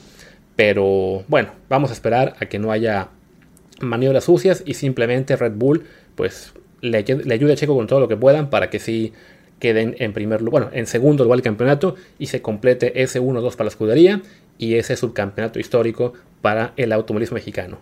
Pero 0.55 1.24
bueno, 1.28 1.50
vamos 1.68 1.90
a 1.90 1.94
esperar 1.94 2.35
a 2.40 2.46
que 2.46 2.59
no 2.59 2.70
haya 2.70 3.09
maniobras 3.83 4.25
sucias 4.25 4.62
y 4.64 4.75
simplemente 4.75 5.37
Red 5.37 5.53
Bull 5.55 5.85
pues 6.14 6.53
le, 6.81 6.99
ayude 6.99 7.53
a 7.53 7.57
Checo 7.57 7.77
con 7.77 7.87
todo 7.87 8.01
lo 8.01 8.09
que 8.09 8.16
puedan 8.16 8.51
para 8.51 8.71
que 8.71 8.79
sí 8.79 9.12
queden 9.59 9.95
en 9.99 10.12
primer 10.12 10.42
lugar, 10.42 10.62
bueno, 10.62 10.77
en 10.77 10.87
segundo 10.87 11.23
lugar 11.25 11.38
el 11.38 11.42
campeonato 11.42 11.95
y 12.18 12.27
se 12.27 12.42
complete 12.42 13.03
ese 13.03 13.21
1-2 13.21 13.53
para 13.53 13.64
la 13.64 13.68
escudería 13.68 14.23
y 14.59 14.75
ese 14.75 14.97
subcampeonato 14.97 15.61
histórico 15.61 16.14
para 16.40 16.73
el 16.77 16.92
automovilismo 16.92 17.37
mexicano. 17.37 17.79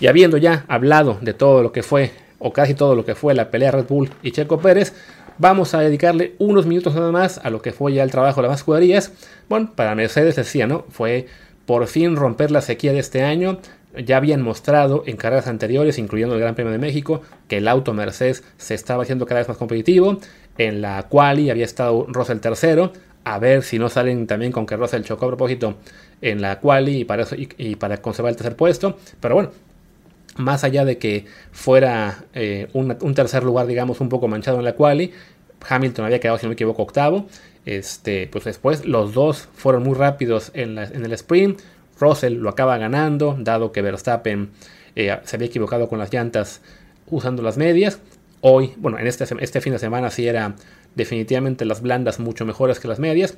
Y 0.00 0.06
habiendo 0.06 0.36
ya 0.36 0.64
hablado 0.68 1.18
de 1.20 1.34
todo 1.34 1.62
lo 1.62 1.72
que 1.72 1.82
fue, 1.82 2.12
o 2.38 2.52
casi 2.52 2.74
todo 2.74 2.94
lo 2.94 3.04
que 3.04 3.14
fue 3.14 3.34
la 3.34 3.50
pelea 3.50 3.72
Red 3.72 3.86
Bull 3.86 4.10
y 4.22 4.30
Checo 4.30 4.60
Pérez, 4.60 4.94
vamos 5.38 5.74
a 5.74 5.80
dedicarle 5.80 6.34
unos 6.38 6.66
minutos 6.66 6.94
nada 6.94 7.12
más 7.12 7.38
a 7.42 7.50
lo 7.50 7.62
que 7.62 7.72
fue 7.72 7.92
ya 7.92 8.02
el 8.02 8.10
trabajo 8.10 8.40
de 8.40 8.48
las 8.48 8.58
escuderías. 8.58 9.12
Bueno, 9.48 9.72
para 9.74 9.94
Mercedes 9.94 10.36
decía, 10.36 10.66
¿no? 10.66 10.84
Fue 10.90 11.26
por 11.66 11.86
fin 11.86 12.16
romper 12.16 12.50
la 12.50 12.62
sequía 12.62 12.92
de 12.92 12.98
este 13.00 13.22
año, 13.22 13.60
ya 13.96 14.18
habían 14.18 14.42
mostrado 14.42 15.02
en 15.06 15.16
carreras 15.16 15.46
anteriores, 15.46 15.98
incluyendo 15.98 16.34
el 16.34 16.40
Gran 16.40 16.54
Premio 16.54 16.72
de 16.72 16.78
México, 16.78 17.22
que 17.48 17.58
el 17.58 17.68
auto 17.68 17.94
Mercedes 17.94 18.44
se 18.58 18.74
estaba 18.74 19.02
haciendo 19.02 19.26
cada 19.26 19.40
vez 19.40 19.48
más 19.48 19.56
competitivo. 19.56 20.18
En 20.58 20.80
la 20.80 21.04
quali 21.04 21.50
había 21.50 21.64
estado 21.64 22.06
Russell 22.08 22.38
tercero. 22.38 22.92
A 23.24 23.38
ver 23.38 23.62
si 23.62 23.78
no 23.78 23.88
salen 23.88 24.26
también 24.26 24.52
con 24.52 24.66
que 24.66 24.76
Russell 24.76 25.02
chocó 25.02 25.26
a 25.26 25.28
propósito 25.28 25.76
en 26.20 26.40
la 26.40 26.60
quali 26.60 27.06
y 27.58 27.74
para, 27.76 27.96
conservar 27.98 28.30
el 28.30 28.36
tercer 28.36 28.56
puesto. 28.56 28.98
Pero 29.20 29.34
bueno, 29.34 29.50
más 30.36 30.64
allá 30.64 30.84
de 30.84 30.98
que 30.98 31.26
fuera 31.52 32.24
eh, 32.34 32.68
un, 32.72 33.14
tercer 33.14 33.42
lugar, 33.44 33.66
digamos, 33.66 34.00
un 34.00 34.08
poco 34.08 34.28
manchado 34.28 34.58
en 34.58 34.64
la 34.64 34.74
quali, 34.74 35.12
Hamilton 35.68 36.04
había 36.04 36.20
quedado, 36.20 36.38
si 36.38 36.46
no 36.46 36.50
me 36.50 36.54
equivoco, 36.54 36.82
octavo. 36.82 37.26
Este, 37.66 38.28
pues 38.28 38.44
después 38.44 38.86
los 38.86 39.12
dos 39.12 39.48
fueron 39.52 39.82
muy 39.82 39.94
rápidos 39.94 40.50
en 40.54 40.78
el 40.78 41.12
sprint. 41.12 41.60
Russell 42.00 42.34
lo 42.34 42.50
acaba 42.50 42.78
ganando, 42.78 43.36
dado 43.38 43.72
que 43.72 43.82
Verstappen 43.82 44.50
eh, 44.96 45.16
se 45.24 45.36
había 45.36 45.48
equivocado 45.48 45.88
con 45.88 45.98
las 45.98 46.12
llantas 46.12 46.60
usando 47.06 47.42
las 47.42 47.56
medias. 47.56 48.00
Hoy, 48.40 48.72
bueno, 48.76 48.98
en 48.98 49.06
este, 49.06 49.24
este 49.40 49.60
fin 49.60 49.72
de 49.72 49.78
semana 49.78 50.10
sí 50.10 50.26
era 50.26 50.54
definitivamente 50.94 51.64
las 51.64 51.82
blandas 51.82 52.20
mucho 52.20 52.44
mejores 52.44 52.80
que 52.80 52.88
las 52.88 52.98
medias. 52.98 53.36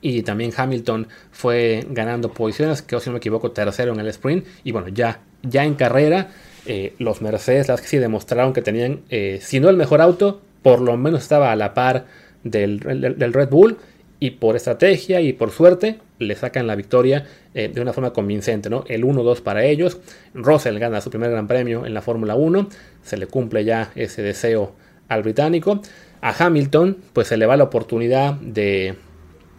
Y 0.00 0.22
también 0.22 0.52
Hamilton 0.56 1.08
fue 1.30 1.86
ganando 1.90 2.32
posiciones, 2.32 2.82
que 2.82 2.98
si 3.00 3.06
no 3.08 3.14
me 3.14 3.18
equivoco, 3.18 3.50
tercero 3.50 3.92
en 3.92 4.00
el 4.00 4.08
sprint. 4.08 4.46
Y 4.64 4.72
bueno, 4.72 4.88
ya, 4.88 5.20
ya 5.42 5.64
en 5.64 5.74
carrera, 5.74 6.28
eh, 6.66 6.94
los 6.98 7.20
Mercedes, 7.20 7.68
las 7.68 7.80
que 7.80 7.88
sí 7.88 7.98
demostraron 7.98 8.52
que 8.52 8.62
tenían, 8.62 9.00
eh, 9.10 9.40
si 9.42 9.60
no 9.60 9.68
el 9.68 9.76
mejor 9.76 10.00
auto, 10.00 10.40
por 10.62 10.80
lo 10.80 10.96
menos 10.96 11.22
estaba 11.22 11.52
a 11.52 11.56
la 11.56 11.74
par 11.74 12.06
del 12.44 12.80
Red 12.80 13.50
Bull 13.50 13.76
y 14.18 14.30
por 14.32 14.56
estrategia 14.56 15.20
y 15.20 15.32
por 15.32 15.50
suerte 15.50 15.98
le 16.20 16.36
sacan 16.36 16.66
la 16.66 16.76
victoria 16.76 17.26
eh, 17.54 17.68
de 17.68 17.80
una 17.80 17.92
forma 17.92 18.12
convincente, 18.12 18.70
¿no? 18.70 18.84
El 18.86 19.04
1-2 19.04 19.42
para 19.42 19.64
ellos. 19.64 19.98
Russell 20.34 20.78
gana 20.78 21.00
su 21.00 21.10
primer 21.10 21.30
gran 21.30 21.48
premio 21.48 21.86
en 21.86 21.94
la 21.94 22.02
Fórmula 22.02 22.36
1, 22.36 22.68
se 23.02 23.16
le 23.16 23.26
cumple 23.26 23.64
ya 23.64 23.90
ese 23.96 24.22
deseo 24.22 24.74
al 25.08 25.22
británico. 25.22 25.80
A 26.20 26.34
Hamilton, 26.38 26.98
pues 27.12 27.28
se 27.28 27.36
le 27.36 27.46
va 27.46 27.56
la 27.56 27.64
oportunidad 27.64 28.34
de 28.34 28.94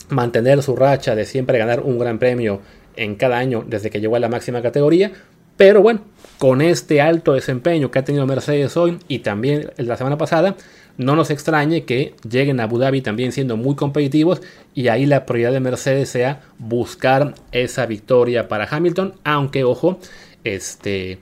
mantener 0.10 0.62
su 0.62 0.76
racha 0.76 1.16
de 1.16 1.26
siempre 1.26 1.58
ganar 1.58 1.82
un 1.82 1.98
gran 1.98 2.20
premio 2.20 2.62
en 2.96 3.16
cada 3.16 3.38
año 3.38 3.64
desde 3.66 3.90
que 3.90 4.00
llegó 4.00 4.16
a 4.16 4.20
la 4.20 4.30
máxima 4.30 4.62
categoría, 4.62 5.12
Pero 5.58 5.82
bueno, 5.82 6.02
con 6.38 6.62
este 6.62 7.02
alto 7.02 7.34
desempeño 7.34 7.92
que 7.92 8.00
ha 8.00 8.04
tenido 8.04 8.26
Mercedes 8.26 8.76
hoy 8.78 8.98
y 9.08 9.20
también 9.20 9.72
la 9.78 9.96
semana 9.96 10.18
pasada, 10.18 10.56
no 10.98 11.16
nos 11.16 11.30
extrañe 11.30 11.84
que 11.84 12.16
lleguen 12.30 12.60
a 12.60 12.64
Abu 12.64 12.78
Dhabi 12.78 13.02
también 13.02 13.32
siendo 13.32 13.58
muy 13.58 13.76
competitivos 13.76 14.42
y 14.74 14.88
ahí 14.88 15.06
la 15.06 15.26
prioridad 15.26 15.52
de 15.52 15.60
Mercedes 15.60 16.10
sea 16.10 16.42
buscar 16.58 17.34
esa 17.52 17.86
victoria 17.86 18.48
para 18.48 18.68
Hamilton, 18.70 19.14
aunque 19.24 19.64
ojo, 19.64 20.00
este 20.44 21.20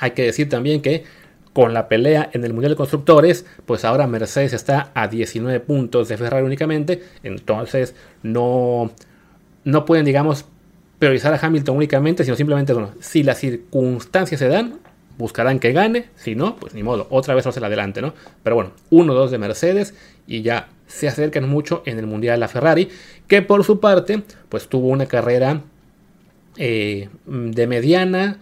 hay 0.00 0.12
que 0.12 0.24
decir 0.24 0.48
también 0.48 0.80
que 0.80 1.04
con 1.52 1.74
la 1.74 1.88
pelea 1.88 2.30
en 2.32 2.44
el 2.44 2.52
Mundial 2.52 2.72
de 2.72 2.76
Constructores, 2.76 3.44
pues 3.66 3.84
ahora 3.84 4.06
Mercedes 4.06 4.52
está 4.52 4.92
a 4.94 5.08
19 5.08 5.60
puntos 5.60 6.08
de 6.08 6.16
Ferrari 6.16 6.44
únicamente, 6.44 7.02
entonces 7.22 7.94
no, 8.22 8.92
no 9.64 9.84
pueden, 9.84 10.04
digamos, 10.04 10.44
priorizar 10.98 11.34
a 11.34 11.44
Hamilton 11.44 11.76
únicamente, 11.76 12.24
sino 12.24 12.36
simplemente, 12.36 12.72
bueno, 12.72 12.92
si 13.00 13.22
las 13.22 13.38
circunstancias 13.38 14.38
se 14.38 14.48
dan, 14.48 14.78
buscarán 15.20 15.60
que 15.60 15.72
gane, 15.72 16.06
si 16.16 16.34
no, 16.34 16.56
pues 16.56 16.74
ni 16.74 16.82
modo, 16.82 17.06
otra 17.10 17.34
vez 17.34 17.46
hacia 17.46 17.64
adelante, 17.64 18.02
¿no? 18.02 18.14
Pero 18.42 18.56
bueno, 18.56 18.72
1-2 18.90 19.28
de 19.28 19.38
Mercedes 19.38 19.94
y 20.26 20.42
ya 20.42 20.68
se 20.86 21.06
acercan 21.06 21.48
mucho 21.48 21.82
en 21.86 21.98
el 21.98 22.06
Mundial 22.06 22.40
la 22.40 22.48
Ferrari, 22.48 22.88
que 23.28 23.42
por 23.42 23.62
su 23.62 23.78
parte, 23.78 24.22
pues 24.48 24.68
tuvo 24.68 24.88
una 24.88 25.06
carrera 25.06 25.60
eh, 26.56 27.08
de 27.26 27.66
mediana, 27.66 28.40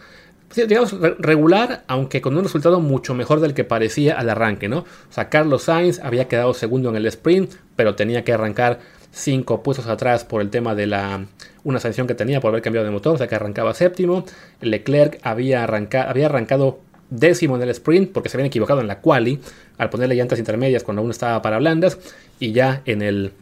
digamos, 0.54 0.96
regular, 1.18 1.84
aunque 1.88 2.20
con 2.20 2.36
un 2.36 2.44
resultado 2.44 2.80
mucho 2.80 3.14
mejor 3.14 3.40
del 3.40 3.54
que 3.54 3.64
parecía 3.64 4.18
al 4.18 4.30
arranque, 4.30 4.68
¿no? 4.68 4.78
O 4.78 5.12
sea, 5.12 5.28
Carlos 5.28 5.64
Sainz 5.64 6.00
había 6.00 6.28
quedado 6.28 6.54
segundo 6.54 6.88
en 6.88 6.96
el 6.96 7.06
sprint, 7.06 7.52
pero 7.76 7.94
tenía 7.94 8.24
que 8.24 8.32
arrancar 8.32 8.80
cinco 9.12 9.62
puestos 9.62 9.86
atrás 9.86 10.24
por 10.24 10.40
el 10.40 10.50
tema 10.50 10.74
de 10.74 10.86
la 10.86 11.26
una 11.64 11.80
sanción 11.80 12.06
que 12.06 12.14
tenía 12.14 12.40
por 12.40 12.50
haber 12.50 12.62
cambiado 12.62 12.86
de 12.86 12.92
motor, 12.92 13.14
o 13.14 13.18
sea 13.18 13.26
que 13.26 13.34
arrancaba 13.34 13.74
séptimo. 13.74 14.24
Leclerc 14.60 15.18
había, 15.22 15.64
había 15.64 16.26
arrancado 16.26 16.80
décimo 17.10 17.56
en 17.56 17.62
el 17.62 17.70
sprint 17.70 18.12
porque 18.12 18.28
se 18.28 18.36
habían 18.36 18.46
equivocado 18.46 18.80
en 18.80 18.86
la 18.86 19.00
quali 19.00 19.40
al 19.76 19.90
ponerle 19.90 20.14
llantas 20.14 20.38
intermedias 20.38 20.82
cuando 20.82 21.02
aún 21.02 21.10
estaba 21.10 21.40
para 21.42 21.58
blandas 21.58 21.98
y 22.38 22.52
ya 22.52 22.82
en 22.84 23.02
el, 23.02 23.32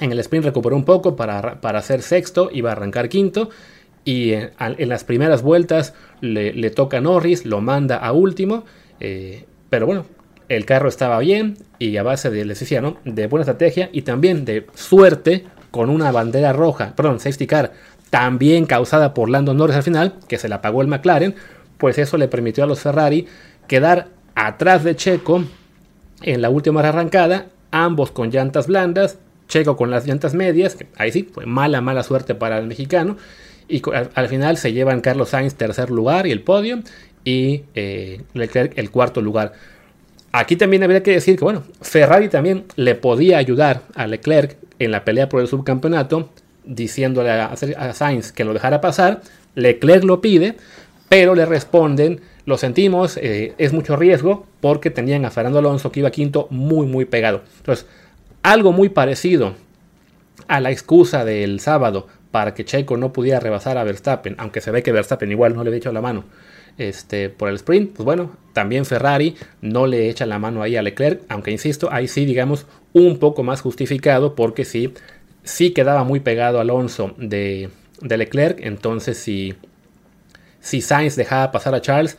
en 0.00 0.12
el 0.12 0.18
sprint 0.20 0.46
recuperó 0.46 0.76
un 0.76 0.84
poco 0.84 1.16
para, 1.16 1.60
para 1.60 1.78
hacer 1.78 2.02
sexto, 2.02 2.50
iba 2.52 2.70
a 2.70 2.72
arrancar 2.72 3.08
quinto 3.08 3.50
y 4.04 4.32
en, 4.32 4.52
las 4.88 5.04
primeras 5.04 5.42
vueltas 5.42 5.94
le, 6.20 6.70
toca 6.70 7.00
Norris, 7.00 7.46
lo 7.46 7.60
manda 7.60 7.96
a 7.96 8.12
último, 8.12 8.64
eh, 9.00 9.44
pero 9.70 9.86
bueno, 9.86 10.06
el 10.48 10.66
carro 10.66 10.88
estaba 10.88 11.18
bien 11.18 11.56
y 11.78 11.96
a 11.96 12.02
base 12.02 12.30
de, 12.30 12.44
les 12.44 12.60
decía, 12.60 12.80
¿no? 12.80 12.98
de 13.04 13.26
buena 13.26 13.42
estrategia 13.42 13.88
y 13.92 14.02
también 14.02 14.44
de 14.44 14.66
suerte 14.74 15.44
con 15.70 15.90
una 15.90 16.12
bandera 16.12 16.52
roja, 16.52 16.94
perdón, 16.94 17.18
safety 17.18 17.46
car, 17.46 17.72
también 18.10 18.66
causada 18.66 19.14
por 19.14 19.28
Lando 19.28 19.54
Norris 19.54 19.76
al 19.76 19.82
final, 19.82 20.14
que 20.28 20.38
se 20.38 20.48
la 20.48 20.60
pagó 20.60 20.82
el 20.82 20.88
McLaren, 20.88 21.34
pues 21.78 21.98
eso 21.98 22.16
le 22.16 22.28
permitió 22.28 22.62
a 22.64 22.66
los 22.66 22.80
Ferrari 22.80 23.26
quedar 23.66 24.08
atrás 24.34 24.84
de 24.84 24.94
Checo 24.94 25.44
en 26.22 26.42
la 26.42 26.50
última 26.50 26.80
arrancada, 26.80 27.46
ambos 27.70 28.12
con 28.12 28.30
llantas 28.30 28.68
blandas, 28.68 29.18
Checo 29.48 29.76
con 29.76 29.90
las 29.90 30.06
llantas 30.06 30.34
medias, 30.34 30.76
ahí 30.96 31.10
sí, 31.10 31.28
fue 31.30 31.44
mala, 31.46 31.80
mala 31.80 32.02
suerte 32.02 32.34
para 32.34 32.58
el 32.58 32.66
mexicano, 32.66 33.16
y 33.68 33.82
al, 34.14 34.28
final 34.28 34.56
se 34.56 34.72
llevan 34.72 35.00
Carlos 35.00 35.30
Sainz 35.30 35.54
tercer 35.54 35.90
lugar 35.90 36.26
y 36.26 36.32
el 36.32 36.42
podio. 36.42 36.80
Y 37.24 37.62
eh, 37.74 38.22
Leclerc 38.34 38.76
el 38.76 38.90
cuarto 38.90 39.22
lugar. 39.22 39.52
Aquí 40.32 40.56
también 40.56 40.82
habría 40.82 41.02
que 41.02 41.12
decir 41.12 41.38
que, 41.38 41.44
bueno, 41.44 41.62
Ferrari 41.80 42.28
también 42.28 42.64
le 42.76 42.94
podía 42.96 43.38
ayudar 43.38 43.82
a 43.94 44.06
Leclerc 44.06 44.56
en 44.78 44.90
la 44.90 45.04
pelea 45.04 45.28
por 45.28 45.40
el 45.40 45.46
subcampeonato, 45.46 46.30
diciéndole 46.64 47.30
a, 47.30 47.54
Sainz 47.94 48.32
que 48.32 48.44
lo 48.44 48.52
dejara 48.52 48.80
pasar. 48.80 49.22
Leclerc 49.54 50.04
lo 50.04 50.20
pide, 50.20 50.56
pero 51.08 51.34
le 51.34 51.46
responden, 51.46 52.20
lo 52.46 52.58
sentimos, 52.58 53.16
eh, 53.16 53.54
es 53.58 53.72
mucho 53.72 53.96
riesgo, 53.96 54.46
porque 54.60 54.90
tenían 54.90 55.24
a 55.24 55.30
Fernando 55.30 55.60
Alonso 55.60 55.92
que 55.92 56.00
iba 56.00 56.10
quinto 56.10 56.48
muy, 56.50 56.86
muy 56.86 57.04
pegado. 57.04 57.42
Entonces, 57.58 57.86
algo 58.42 58.72
muy 58.72 58.88
parecido 58.88 59.54
a 60.48 60.60
la 60.60 60.70
excusa 60.70 61.24
del 61.24 61.60
sábado 61.60 62.08
para 62.34 62.52
que 62.52 62.64
Checo 62.64 62.96
no 62.96 63.12
pudiera 63.12 63.38
rebasar 63.38 63.78
a 63.78 63.84
Verstappen, 63.84 64.34
aunque 64.38 64.60
se 64.60 64.72
ve 64.72 64.82
que 64.82 64.90
Verstappen 64.90 65.30
igual 65.30 65.54
no 65.54 65.62
le 65.62 65.76
echa 65.76 65.92
la 65.92 66.00
mano 66.00 66.24
este, 66.78 67.30
por 67.30 67.48
el 67.48 67.54
sprint, 67.54 67.94
pues 67.94 68.04
bueno, 68.04 68.32
también 68.52 68.84
Ferrari 68.86 69.36
no 69.60 69.86
le 69.86 70.10
echa 70.10 70.26
la 70.26 70.40
mano 70.40 70.60
ahí 70.60 70.74
a 70.74 70.82
Leclerc, 70.82 71.22
aunque 71.28 71.52
insisto, 71.52 71.90
ahí 71.92 72.08
sí 72.08 72.24
digamos 72.24 72.66
un 72.92 73.20
poco 73.20 73.44
más 73.44 73.60
justificado 73.60 74.34
porque 74.34 74.64
sí, 74.64 74.92
sí 75.44 75.70
quedaba 75.70 76.02
muy 76.02 76.18
pegado 76.18 76.58
Alonso 76.58 77.14
de, 77.18 77.70
de 78.00 78.16
Leclerc, 78.16 78.58
entonces 78.64 79.16
si, 79.16 79.54
si 80.58 80.80
Sainz 80.80 81.14
dejaba 81.14 81.52
pasar 81.52 81.76
a 81.76 81.82
Charles, 81.82 82.18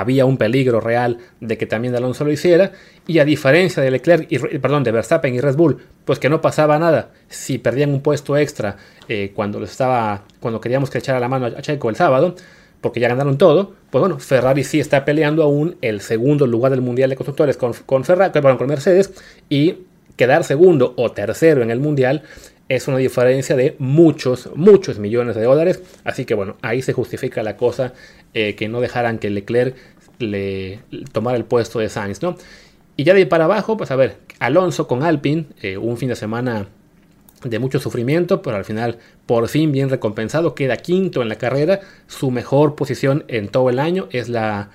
había 0.00 0.24
un 0.24 0.38
peligro 0.38 0.80
real 0.80 1.18
de 1.40 1.58
que 1.58 1.66
también 1.66 1.94
Alonso 1.94 2.24
lo 2.24 2.32
hiciera. 2.32 2.72
Y 3.06 3.18
a 3.18 3.24
diferencia 3.26 3.82
de 3.82 3.90
Leclerc, 3.90 4.26
y, 4.30 4.38
perdón, 4.38 4.84
de 4.84 4.90
Verstappen 4.90 5.34
y 5.34 5.40
Red 5.40 5.56
Bull, 5.56 5.78
pues 6.06 6.18
que 6.18 6.30
no 6.30 6.40
pasaba 6.40 6.78
nada. 6.78 7.10
Si 7.28 7.58
perdían 7.58 7.90
un 7.90 8.00
puesto 8.00 8.36
extra 8.38 8.76
eh, 9.08 9.32
cuando, 9.34 9.62
estaba, 9.62 10.24
cuando 10.40 10.60
queríamos 10.60 10.88
que 10.88 10.98
echara 10.98 11.20
la 11.20 11.28
mano 11.28 11.46
a 11.46 11.60
Checo 11.60 11.90
el 11.90 11.96
sábado, 11.96 12.34
porque 12.80 13.00
ya 13.00 13.08
ganaron 13.08 13.36
todo, 13.36 13.74
pues 13.90 14.00
bueno, 14.00 14.18
Ferrari 14.18 14.64
sí 14.64 14.80
está 14.80 15.04
peleando 15.04 15.42
aún 15.42 15.76
el 15.82 16.00
segundo 16.00 16.46
lugar 16.46 16.72
del 16.72 16.80
Mundial 16.80 17.10
de 17.10 17.16
Constructores 17.16 17.58
con, 17.58 17.74
con, 17.84 18.04
Ferrari, 18.04 18.32
con 18.40 18.66
Mercedes. 18.66 19.12
Y 19.50 19.80
quedar 20.16 20.44
segundo 20.44 20.94
o 20.96 21.12
tercero 21.12 21.62
en 21.62 21.70
el 21.70 21.80
Mundial 21.80 22.22
es 22.68 22.88
una 22.88 22.96
diferencia 22.96 23.56
de 23.56 23.76
muchos, 23.78 24.48
muchos 24.54 24.98
millones 24.98 25.36
de 25.36 25.42
dólares. 25.42 25.82
Así 26.04 26.24
que 26.24 26.32
bueno, 26.32 26.56
ahí 26.62 26.80
se 26.80 26.94
justifica 26.94 27.42
la 27.42 27.58
cosa 27.58 27.92
eh, 28.34 28.54
que 28.54 28.68
no 28.68 28.80
dejaran 28.80 29.18
que 29.18 29.30
Leclerc 29.30 29.76
le 30.18 30.80
tomara 31.12 31.36
el 31.36 31.44
puesto 31.44 31.78
de 31.78 31.88
Sainz, 31.88 32.22
¿no? 32.22 32.36
Y 32.96 33.04
ya 33.04 33.14
de 33.14 33.20
ahí 33.20 33.24
para 33.26 33.44
abajo, 33.44 33.76
pues 33.76 33.90
a 33.90 33.96
ver, 33.96 34.18
Alonso 34.38 34.86
con 34.86 35.02
Alpine, 35.02 35.46
eh, 35.62 35.76
un 35.76 35.96
fin 35.96 36.08
de 36.08 36.16
semana 36.16 36.68
de 37.42 37.58
mucho 37.58 37.80
sufrimiento, 37.80 38.42
pero 38.42 38.56
al 38.56 38.64
final 38.64 38.98
por 39.26 39.48
fin 39.48 39.72
bien 39.72 39.88
recompensado, 39.88 40.54
queda 40.54 40.76
quinto 40.76 41.22
en 41.22 41.28
la 41.28 41.36
carrera, 41.36 41.80
su 42.06 42.30
mejor 42.30 42.74
posición 42.74 43.24
en 43.28 43.48
todo 43.48 43.70
el 43.70 43.78
año, 43.78 44.08
es 44.10 44.28
la, 44.28 44.70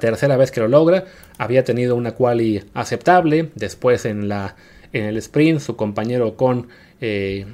tercera 0.00 0.36
vez 0.36 0.50
que 0.50 0.60
lo 0.60 0.68
logra, 0.68 1.04
había 1.38 1.64
tenido 1.64 1.94
una 1.94 2.12
quali 2.12 2.64
aceptable, 2.74 3.50
después 3.54 4.04
en, 4.04 4.28
la, 4.28 4.56
en 4.92 5.04
el 5.04 5.16
sprint 5.18 5.60
su 5.60 5.76
compañero 5.76 6.36
con 6.36 6.68
eh, 7.00 7.46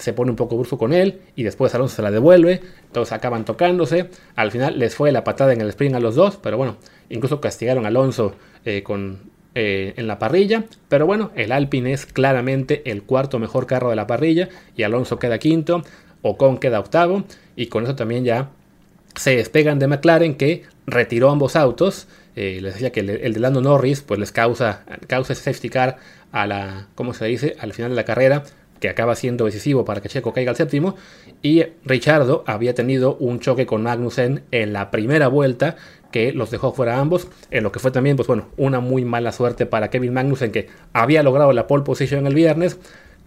se 0.00 0.12
pone 0.12 0.30
un 0.30 0.36
poco 0.36 0.56
brusco 0.56 0.78
con 0.78 0.92
él 0.92 1.20
y 1.36 1.42
después 1.42 1.74
Alonso 1.74 1.96
se 1.96 2.02
la 2.02 2.10
devuelve, 2.10 2.60
todos 2.92 3.12
acaban 3.12 3.44
tocándose, 3.44 4.10
al 4.36 4.50
final 4.50 4.78
les 4.78 4.94
fue 4.94 5.12
la 5.12 5.24
patada 5.24 5.52
en 5.52 5.60
el 5.60 5.68
sprint 5.68 5.94
a 5.94 6.00
los 6.00 6.14
dos, 6.14 6.36
pero 6.36 6.56
bueno, 6.56 6.76
incluso 7.08 7.40
castigaron 7.40 7.84
a 7.84 7.88
Alonso 7.88 8.34
eh, 8.64 8.82
con, 8.82 9.18
eh, 9.54 9.94
en 9.96 10.06
la 10.06 10.18
parrilla, 10.18 10.64
pero 10.88 11.06
bueno, 11.06 11.30
el 11.36 11.52
Alpine 11.52 11.92
es 11.92 12.06
claramente 12.06 12.82
el 12.90 13.02
cuarto 13.02 13.38
mejor 13.38 13.66
carro 13.66 13.90
de 13.90 13.96
la 13.96 14.06
parrilla 14.06 14.48
y 14.76 14.82
Alonso 14.82 15.18
queda 15.18 15.38
quinto, 15.38 15.82
Ocon 16.22 16.58
queda 16.58 16.80
octavo 16.80 17.24
y 17.56 17.66
con 17.66 17.84
eso 17.84 17.96
también 17.96 18.24
ya 18.24 18.50
se 19.14 19.36
despegan 19.36 19.78
de 19.78 19.88
McLaren 19.88 20.34
que 20.34 20.64
retiró 20.86 21.30
ambos 21.30 21.56
autos, 21.56 22.08
les 22.36 22.62
decía 22.62 22.90
que 22.90 23.00
el, 23.00 23.34
de 23.34 23.40
Lando 23.40 23.60
Norris 23.60 24.00
pues 24.00 24.18
les 24.18 24.32
causa, 24.32 24.84
causa 25.08 25.34
safety 25.34 25.68
car 25.68 25.98
a 26.32 26.46
la, 26.46 26.86
¿cómo 26.94 27.12
se 27.12 27.26
dice?, 27.26 27.56
al 27.58 27.72
final 27.72 27.90
de 27.90 27.96
la 27.96 28.04
carrera, 28.04 28.44
que 28.80 28.88
acaba 28.88 29.14
siendo 29.14 29.44
decisivo 29.44 29.84
para 29.84 30.00
que 30.00 30.08
Checo 30.08 30.32
caiga 30.32 30.50
al 30.50 30.56
séptimo. 30.56 30.96
Y 31.42 31.64
Richardo 31.84 32.42
había 32.46 32.74
tenido 32.74 33.16
un 33.16 33.38
choque 33.38 33.66
con 33.66 33.82
Magnussen 33.82 34.42
en 34.50 34.72
la 34.72 34.90
primera 34.90 35.28
vuelta 35.28 35.76
que 36.10 36.32
los 36.32 36.50
dejó 36.50 36.72
fuera 36.72 36.98
ambos, 36.98 37.28
en 37.52 37.62
lo 37.62 37.70
que 37.70 37.78
fue 37.78 37.92
también, 37.92 38.16
pues 38.16 38.26
bueno, 38.26 38.48
una 38.56 38.80
muy 38.80 39.04
mala 39.04 39.30
suerte 39.30 39.64
para 39.64 39.90
Kevin 39.90 40.12
Magnussen 40.12 40.50
que 40.50 40.68
había 40.92 41.22
logrado 41.22 41.52
la 41.52 41.68
pole 41.68 41.84
position 41.84 42.26
el 42.26 42.34
viernes, 42.34 42.78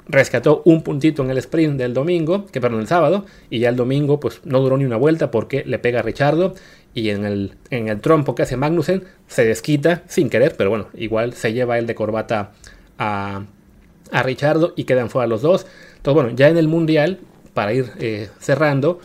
rescató 0.05 0.61
un 0.65 0.83
puntito 0.83 1.23
en 1.23 1.29
el 1.29 1.37
sprint 1.37 1.77
del 1.77 1.93
domingo, 1.93 2.45
que 2.47 2.59
perdón, 2.59 2.81
el 2.81 2.87
sábado, 2.87 3.25
y 3.49 3.59
ya 3.59 3.69
el 3.69 3.77
domingo 3.77 4.19
pues 4.19 4.41
no 4.43 4.59
duró 4.59 4.77
ni 4.77 4.83
una 4.83 4.97
vuelta 4.97 5.31
porque 5.31 5.63
le 5.65 5.79
pega 5.79 5.99
a 5.99 6.03
Richardo 6.03 6.55
y 6.93 7.09
en 7.09 7.25
el, 7.25 7.53
en 7.69 7.87
el 7.87 8.01
trompo 8.01 8.35
que 8.35 8.43
hace 8.43 8.57
Magnussen 8.57 9.03
se 9.27 9.45
desquita 9.45 10.03
sin 10.07 10.29
querer, 10.29 10.55
pero 10.57 10.69
bueno, 10.69 10.87
igual 10.93 11.33
se 11.33 11.53
lleva 11.53 11.79
él 11.79 11.87
de 11.87 11.95
corbata 11.95 12.51
a, 12.97 13.43
a 14.11 14.23
Richardo 14.23 14.73
y 14.75 14.83
quedan 14.83 15.09
fuera 15.09 15.27
los 15.27 15.41
dos. 15.41 15.65
Entonces, 15.97 16.13
bueno, 16.13 16.35
ya 16.35 16.49
en 16.49 16.57
el 16.57 16.67
Mundial, 16.67 17.19
para 17.53 17.73
ir 17.73 17.91
eh, 17.99 18.29
cerrando, 18.39 18.99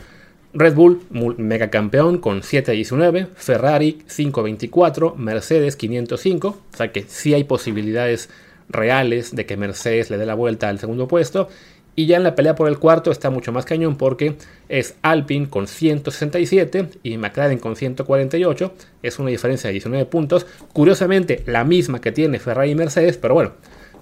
Red 0.53 0.73
Bull, 0.73 1.01
mega 1.37 1.69
campeón 1.69 2.17
con 2.17 2.41
7.19, 2.41 3.27
Ferrari 3.35 3.99
5.24, 4.07 5.15
Mercedes 5.15 5.75
505, 5.75 6.47
o 6.47 6.75
sea 6.75 6.91
que 6.91 7.03
sí 7.03 7.35
hay 7.35 7.43
posibilidades 7.43 8.29
reales 8.67 9.35
de 9.35 9.45
que 9.45 9.57
Mercedes 9.57 10.09
le 10.09 10.17
dé 10.17 10.25
la 10.25 10.33
vuelta 10.33 10.69
al 10.69 10.79
segundo 10.79 11.07
puesto. 11.07 11.49
Y 11.95 12.05
ya 12.05 12.15
en 12.15 12.23
la 12.23 12.33
pelea 12.33 12.55
por 12.55 12.69
el 12.69 12.79
cuarto 12.79 13.11
está 13.11 13.29
mucho 13.29 13.51
más 13.51 13.65
cañón 13.65 13.97
porque 13.97 14.35
es 14.69 14.95
Alpine 15.01 15.49
con 15.49 15.67
167 15.67 16.87
y 17.03 17.17
McLaren 17.17 17.59
con 17.59 17.75
148. 17.75 18.73
Es 19.03 19.19
una 19.19 19.31
diferencia 19.31 19.67
de 19.67 19.73
19 19.73 20.05
puntos. 20.05 20.47
Curiosamente, 20.71 21.43
la 21.45 21.65
misma 21.65 21.99
que 21.99 22.13
tiene 22.13 22.39
Ferrari 22.39 22.71
y 22.71 22.75
Mercedes, 22.75 23.17
pero 23.17 23.33
bueno, 23.33 23.51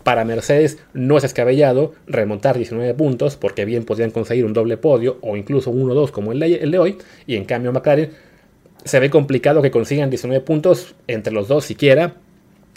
para 0.08 0.24
Mercedes 0.24 0.78
no 0.94 1.18
es 1.18 1.26
escabellado 1.26 1.94
remontar 2.08 2.56
19 2.56 2.94
puntos 2.94 3.36
porque 3.36 3.66
bien 3.66 3.84
podrían 3.84 4.10
conseguir 4.12 4.46
un 4.46 4.54
doble 4.54 4.78
podio 4.78 5.18
o 5.20 5.36
incluso 5.36 5.70
1-2 5.74 6.12
como 6.12 6.32
el 6.32 6.40
de, 6.40 6.80
hoy. 6.80 6.98
Y 7.26 7.36
en 7.36 7.44
cambio 7.44 7.74
McLaren 7.74 8.12
se 8.86 9.02
ve 9.02 9.10
complicado 9.10 9.62
que 9.62 9.70
consigan 9.70 10.10
19 10.10 10.46
puntos 10.46 10.96
entre 11.08 11.34
los 11.34 11.50
dos 11.50 11.66
siquiera. 11.66 12.14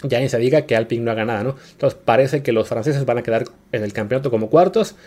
Ya 0.03 0.19
ni 0.19 0.27
se 0.27 0.39
diga 0.39 0.63
que 0.63 0.75
Alpine 0.75 1.05
no 1.05 1.11
haga 1.11 1.23
nada, 1.23 1.41
¿no? 1.45 1.55
Entonces 1.71 1.97
parece 2.03 2.43
que 2.43 2.51
los 2.51 2.67
franceses 2.67 3.05
van 3.05 3.19
a 3.19 3.23
quedar 3.23 3.45
en 3.71 3.85
el 3.85 3.93
campeonato 3.93 4.29
como 4.29 4.49
cuartos. 4.49 4.97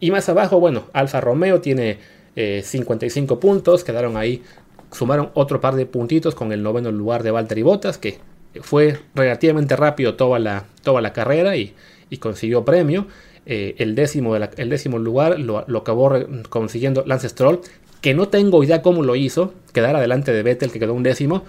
Y 0.00 0.10
más 0.10 0.28
abajo, 0.28 0.60
bueno, 0.60 0.84
Alfa 0.92 1.22
Romeo 1.22 1.62
tiene 1.62 1.96
55 2.34 3.32
eh, 3.32 3.36
puntos, 3.38 3.84
quedaron 3.84 4.18
ahí, 4.18 4.42
sumaron 4.92 5.30
otro 5.32 5.62
par 5.62 5.76
de 5.76 5.86
puntitos 5.86 6.34
con 6.34 6.52
el 6.52 6.62
noveno 6.62 6.92
lugar 6.92 7.22
de 7.22 7.30
Valtteri 7.30 7.62
Bottas, 7.62 7.96
que 7.96 8.18
fue 8.60 8.98
relativamente 9.14 9.76
rápido 9.76 10.14
toda 10.14 10.38
la, 10.38 10.64
toda 10.82 11.00
la 11.00 11.12
carrera 11.12 11.56
y, 11.56 11.74
consiguió 12.18 12.64
premio. 12.64 13.06
Eh, 13.46 13.76
el, 13.78 13.94
décimo 13.94 14.36
el 14.36 14.68
décimo 14.68 14.98
lugar 14.98 15.38
lo, 15.38 15.64
lo, 15.66 15.78
acabó 15.78 16.12
consiguiendo 16.48 17.04
Lance 17.06 17.28
Stroll, 17.28 17.60
que 18.00 18.14
no 18.14 18.28
tengo 18.28 18.62
idea 18.62 18.82
cómo 18.82 19.02
lo 19.02 19.16
hizo, 19.16 19.54
quedar 19.72 19.96
adelante 19.96 20.32
de 20.32 20.42
Vettel, 20.42 20.70
que 20.70 20.78
quedó 20.78 20.94
un 20.94 21.02
décimo 21.02 21.44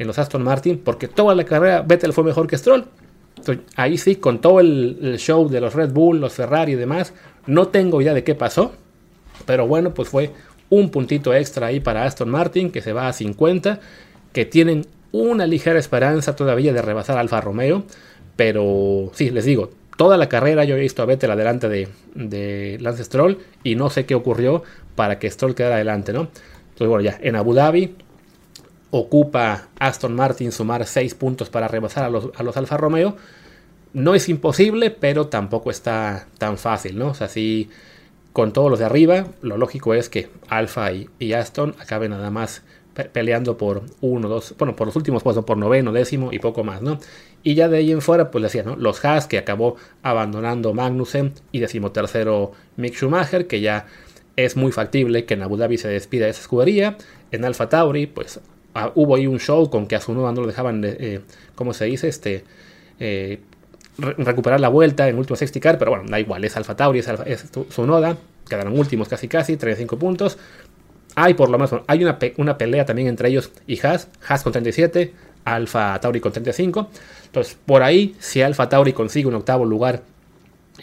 en 0.00 0.06
los 0.06 0.18
Aston 0.18 0.42
Martin, 0.42 0.78
porque 0.78 1.08
toda 1.08 1.34
la 1.34 1.44
carrera 1.44 1.82
Vettel 1.82 2.14
fue 2.14 2.24
mejor 2.24 2.46
que 2.46 2.56
Stroll. 2.56 2.86
ahí 3.76 3.98
sí, 3.98 4.16
con 4.16 4.40
todo 4.40 4.60
el, 4.60 5.16
show 5.18 5.48
de 5.48 5.60
los 5.60 5.74
Red 5.74 5.92
Bull, 5.92 6.20
los 6.20 6.32
Ferrari 6.32 6.72
y 6.72 6.76
demás, 6.76 7.12
no 7.46 7.68
tengo 7.68 8.00
idea 8.00 8.14
de 8.14 8.24
qué 8.24 8.34
pasó, 8.34 8.72
pero 9.44 9.66
bueno, 9.66 9.92
pues 9.92 10.08
fue 10.08 10.30
un 10.70 10.90
puntito 10.90 11.34
extra 11.34 11.66
ahí 11.66 11.80
para 11.80 12.04
Aston 12.04 12.30
Martin, 12.30 12.70
que 12.70 12.80
se 12.80 12.94
va 12.94 13.08
a 13.08 13.12
50, 13.12 13.80
que 14.32 14.46
tienen 14.46 14.86
una 15.12 15.46
ligera 15.46 15.78
esperanza 15.78 16.36
todavía 16.36 16.72
de 16.72 16.82
rebasar 16.82 17.18
Alfa 17.18 17.40
Romeo, 17.40 17.84
pero 18.36 19.10
sí, 19.14 19.30
les 19.30 19.44
digo, 19.44 19.70
toda 19.96 20.16
la 20.16 20.28
carrera 20.28 20.64
yo 20.64 20.76
he 20.76 20.80
visto 20.80 21.02
a 21.02 21.06
Vettel 21.06 21.30
adelante 21.30 21.68
de, 21.68 21.88
de 22.14 22.78
Lance 22.80 23.04
Stroll 23.04 23.38
y 23.64 23.74
no 23.74 23.90
sé 23.90 24.06
qué 24.06 24.14
ocurrió 24.14 24.62
para 24.94 25.18
que 25.18 25.30
Stroll 25.30 25.54
quedara 25.54 25.76
adelante, 25.76 26.12
¿no? 26.12 26.28
Entonces, 26.70 26.88
bueno, 26.88 27.02
ya 27.02 27.18
en 27.20 27.36
Abu 27.36 27.54
Dhabi 27.54 27.94
ocupa 28.90 29.68
Aston 29.78 30.14
Martin 30.14 30.52
sumar 30.52 30.86
6 30.86 31.14
puntos 31.14 31.50
para 31.50 31.68
rebasar 31.68 32.04
a 32.04 32.10
los, 32.10 32.30
a 32.36 32.42
los 32.42 32.56
Alfa 32.56 32.76
Romeo. 32.76 33.16
No 33.92 34.14
es 34.14 34.28
imposible, 34.28 34.90
pero 34.90 35.26
tampoco 35.26 35.70
está 35.70 36.26
tan 36.38 36.58
fácil, 36.58 36.98
¿no? 36.98 37.08
O 37.08 37.14
sea, 37.14 37.28
si 37.28 37.68
con 38.32 38.52
todos 38.52 38.70
los 38.70 38.78
de 38.78 38.84
arriba, 38.84 39.26
lo 39.42 39.56
lógico 39.56 39.94
es 39.94 40.08
que 40.08 40.28
Alfa 40.48 40.92
y, 40.92 41.32
Aston 41.32 41.74
acaben 41.78 42.10
nada 42.10 42.30
más 42.30 42.62
peleando 43.04 43.56
por 43.56 43.82
uno, 44.00 44.28
dos, 44.28 44.54
bueno, 44.58 44.76
por 44.76 44.86
los 44.86 44.96
últimos 44.96 45.22
puestos, 45.22 45.44
por 45.44 45.56
noveno, 45.56 45.92
décimo 45.92 46.32
y 46.32 46.38
poco 46.38 46.64
más, 46.64 46.82
¿no? 46.82 46.98
Y 47.42 47.54
ya 47.54 47.68
de 47.68 47.78
ahí 47.78 47.92
en 47.92 48.02
fuera, 48.02 48.30
pues 48.30 48.42
decía, 48.42 48.62
¿no? 48.62 48.76
Los 48.76 49.04
Haas 49.04 49.26
que 49.26 49.38
acabó 49.38 49.76
abandonando 50.02 50.74
Magnussen 50.74 51.32
y 51.52 51.60
decimotercero 51.60 52.52
Mick 52.76 52.94
Schumacher, 52.94 53.46
que 53.46 53.60
ya 53.60 53.86
es 54.36 54.56
muy 54.56 54.72
factible 54.72 55.24
que 55.24 55.34
en 55.34 55.42
Abu 55.42 55.56
Dhabi 55.56 55.78
se 55.78 55.88
despida 55.88 56.24
de 56.24 56.32
esa 56.32 56.42
escudería. 56.42 56.96
En 57.30 57.44
Alfa 57.44 57.68
Tauri, 57.68 58.06
pues 58.06 58.40
ah, 58.74 58.92
hubo 58.94 59.16
ahí 59.16 59.26
un 59.26 59.40
show 59.40 59.70
con 59.70 59.86
que 59.86 59.96
a 59.96 60.00
su 60.00 60.12
no 60.12 60.30
lo 60.32 60.46
dejaban, 60.46 60.80
de, 60.80 60.96
eh, 60.98 61.20
¿cómo 61.54 61.72
se 61.72 61.86
dice? 61.86 62.08
Este, 62.08 62.44
eh, 62.98 63.40
recuperar 63.98 64.60
la 64.60 64.68
vuelta 64.68 65.08
en 65.08 65.18
último 65.18 65.36
safety 65.36 65.60
car, 65.60 65.78
pero 65.78 65.90
bueno, 65.90 66.04
da 66.08 66.18
igual, 66.18 66.44
es 66.44 66.56
Alfa 66.56 66.76
Tauri, 66.76 67.00
es, 67.00 67.50
su 67.68 67.86
noda, 67.86 68.16
quedaron 68.48 68.78
últimos 68.78 69.08
casi 69.08 69.28
casi, 69.28 69.56
35 69.56 69.98
puntos. 69.98 70.38
Hay 71.16 71.34
por 71.34 71.50
lo 71.50 71.58
menos, 71.58 71.82
hay 71.86 72.02
una, 72.02 72.18
una 72.36 72.58
pelea 72.58 72.84
también 72.84 73.08
entre 73.08 73.28
ellos 73.28 73.50
y 73.66 73.84
Haas, 73.84 74.08
Haas 74.26 74.42
con 74.42 74.52
37, 74.52 75.12
Alfa 75.44 75.98
Tauri 76.00 76.20
con 76.20 76.32
35. 76.32 76.88
Entonces, 77.26 77.56
por 77.66 77.82
ahí, 77.82 78.14
si 78.18 78.42
Alfa 78.42 78.68
Tauri 78.68 78.92
consigue 78.92 79.26
un 79.26 79.34
octavo 79.34 79.64
lugar 79.64 80.02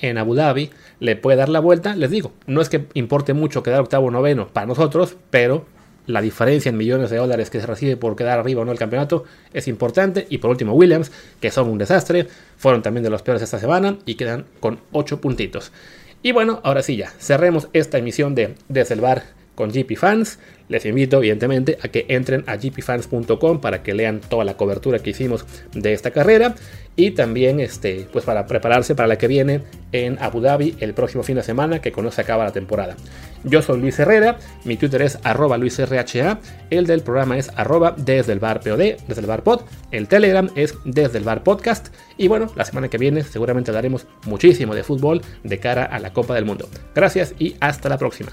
en 0.02 0.18
Abu 0.18 0.36
Dhabi, 0.36 0.70
le 1.00 1.16
puede 1.16 1.38
dar 1.38 1.50
la 1.50 1.60
vuelta. 1.60 1.96
Les 1.96 2.12
digo, 2.12 2.34
no 2.46 2.62
es 2.62 2.70
que 2.70 2.86
importe 2.94 3.34
mucho 3.34 3.64
quedar 3.64 3.82
octavo 3.82 4.08
o 4.08 4.12
noveno 4.12 4.48
para 4.48 4.68
nosotros, 4.68 5.16
pero 5.30 5.66
la 6.06 6.22
diferencia 6.22 6.70
en 6.70 6.78
millones 6.78 7.10
de 7.10 7.18
dólares 7.18 7.50
que 7.50 7.60
se 7.60 7.68
recibe 7.68 7.98
por 7.98 8.16
quedar 8.16 8.40
arriba 8.40 8.62
o 8.62 8.66
no 8.66 8.72
el 8.72 8.80
campeonato 8.80 9.26
es 9.54 9.68
importante. 9.68 10.26
Y 10.30 10.38
por 10.38 10.50
último, 10.50 10.74
Williams, 10.74 11.12
que 11.42 11.52
son 11.52 11.70
un 11.70 11.78
desastre, 11.78 12.28
fueron 12.58 12.82
también 12.82 13.04
de 13.04 13.10
los 13.10 13.22
peores 13.22 13.44
esta 13.44 13.60
semana 13.60 13.98
y 14.06 14.16
quedan 14.16 14.46
con 14.60 14.80
8 14.94 15.20
puntitos. 15.20 15.72
Y 16.24 16.32
bueno, 16.32 16.62
ahora 16.64 16.82
sí 16.82 16.96
ya, 16.96 17.12
cerremos 17.20 17.68
esta 17.74 17.98
emisión 17.98 18.36
de 18.36 18.56
Desde 18.70 18.96
el 18.96 19.02
con 19.58 19.72
GP 19.72 19.98
Fans. 19.98 20.38
Les 20.70 20.86
invito, 20.86 21.18
evidentemente, 21.18 21.78
a 21.82 21.88
que 21.88 22.06
entren 22.10 22.44
a 22.46 22.58
gpfans.com 22.58 23.60
para 23.60 23.82
que 23.84 23.94
lean 23.94 24.22
toda 24.22 24.46
la 24.46 24.56
cobertura 24.56 25.00
que 25.00 25.10
hicimos 25.10 25.46
de 25.74 25.94
esta 25.94 26.12
carrera 26.12 26.56
y 26.96 27.12
también 27.12 27.60
este, 27.60 28.08
pues 28.12 28.26
para 28.26 28.46
prepararse 28.48 28.96
para 28.96 29.08
la 29.08 29.18
que 29.18 29.28
viene 29.28 29.62
en 29.92 30.18
Abu 30.20 30.42
Dhabi 30.42 30.76
el 30.80 30.94
próximo 30.94 31.24
fin 31.24 31.36
de 31.36 31.44
semana, 31.44 31.80
que 31.80 31.92
con 31.92 32.12
se 32.12 32.22
acaba 32.22 32.44
la 32.44 32.52
temporada. 32.52 32.96
Yo 33.44 33.62
soy 33.62 33.80
Luis 33.80 33.98
Herrera, 34.00 34.38
mi 34.66 34.78
Twitter 34.78 35.02
es 35.04 35.20
arroba 35.24 35.58
luisrha, 35.58 36.40
el 36.70 36.86
del 36.86 37.02
programa 37.02 37.38
es 37.38 37.50
arroba 37.56 37.94
desde 37.98 38.34
el 38.34 38.40
bar 38.40 38.62
POD, 38.62 38.98
desde 39.08 39.22
el 39.22 39.28
bar 39.28 39.44
pod, 39.44 39.62
el 39.92 40.08
Telegram 40.08 40.50
es 40.56 40.76
desde 40.86 41.20
el 41.20 41.24
bar 41.24 41.44
podcast 41.44 41.90
y 42.18 42.28
bueno, 42.28 42.52
la 42.56 42.66
semana 42.66 42.90
que 42.90 42.98
viene 42.98 43.24
seguramente 43.24 43.72
hablaremos 43.72 44.08
muchísimo 44.26 44.76
de 44.76 44.84
fútbol 44.84 45.22
de 45.44 45.60
cara 45.60 45.86
a 45.86 46.00
la 46.00 46.14
Copa 46.14 46.34
del 46.34 46.46
Mundo. 46.46 46.68
Gracias 46.96 47.36
y 47.40 47.56
hasta 47.60 47.90
la 47.90 47.98
próxima. 47.98 48.32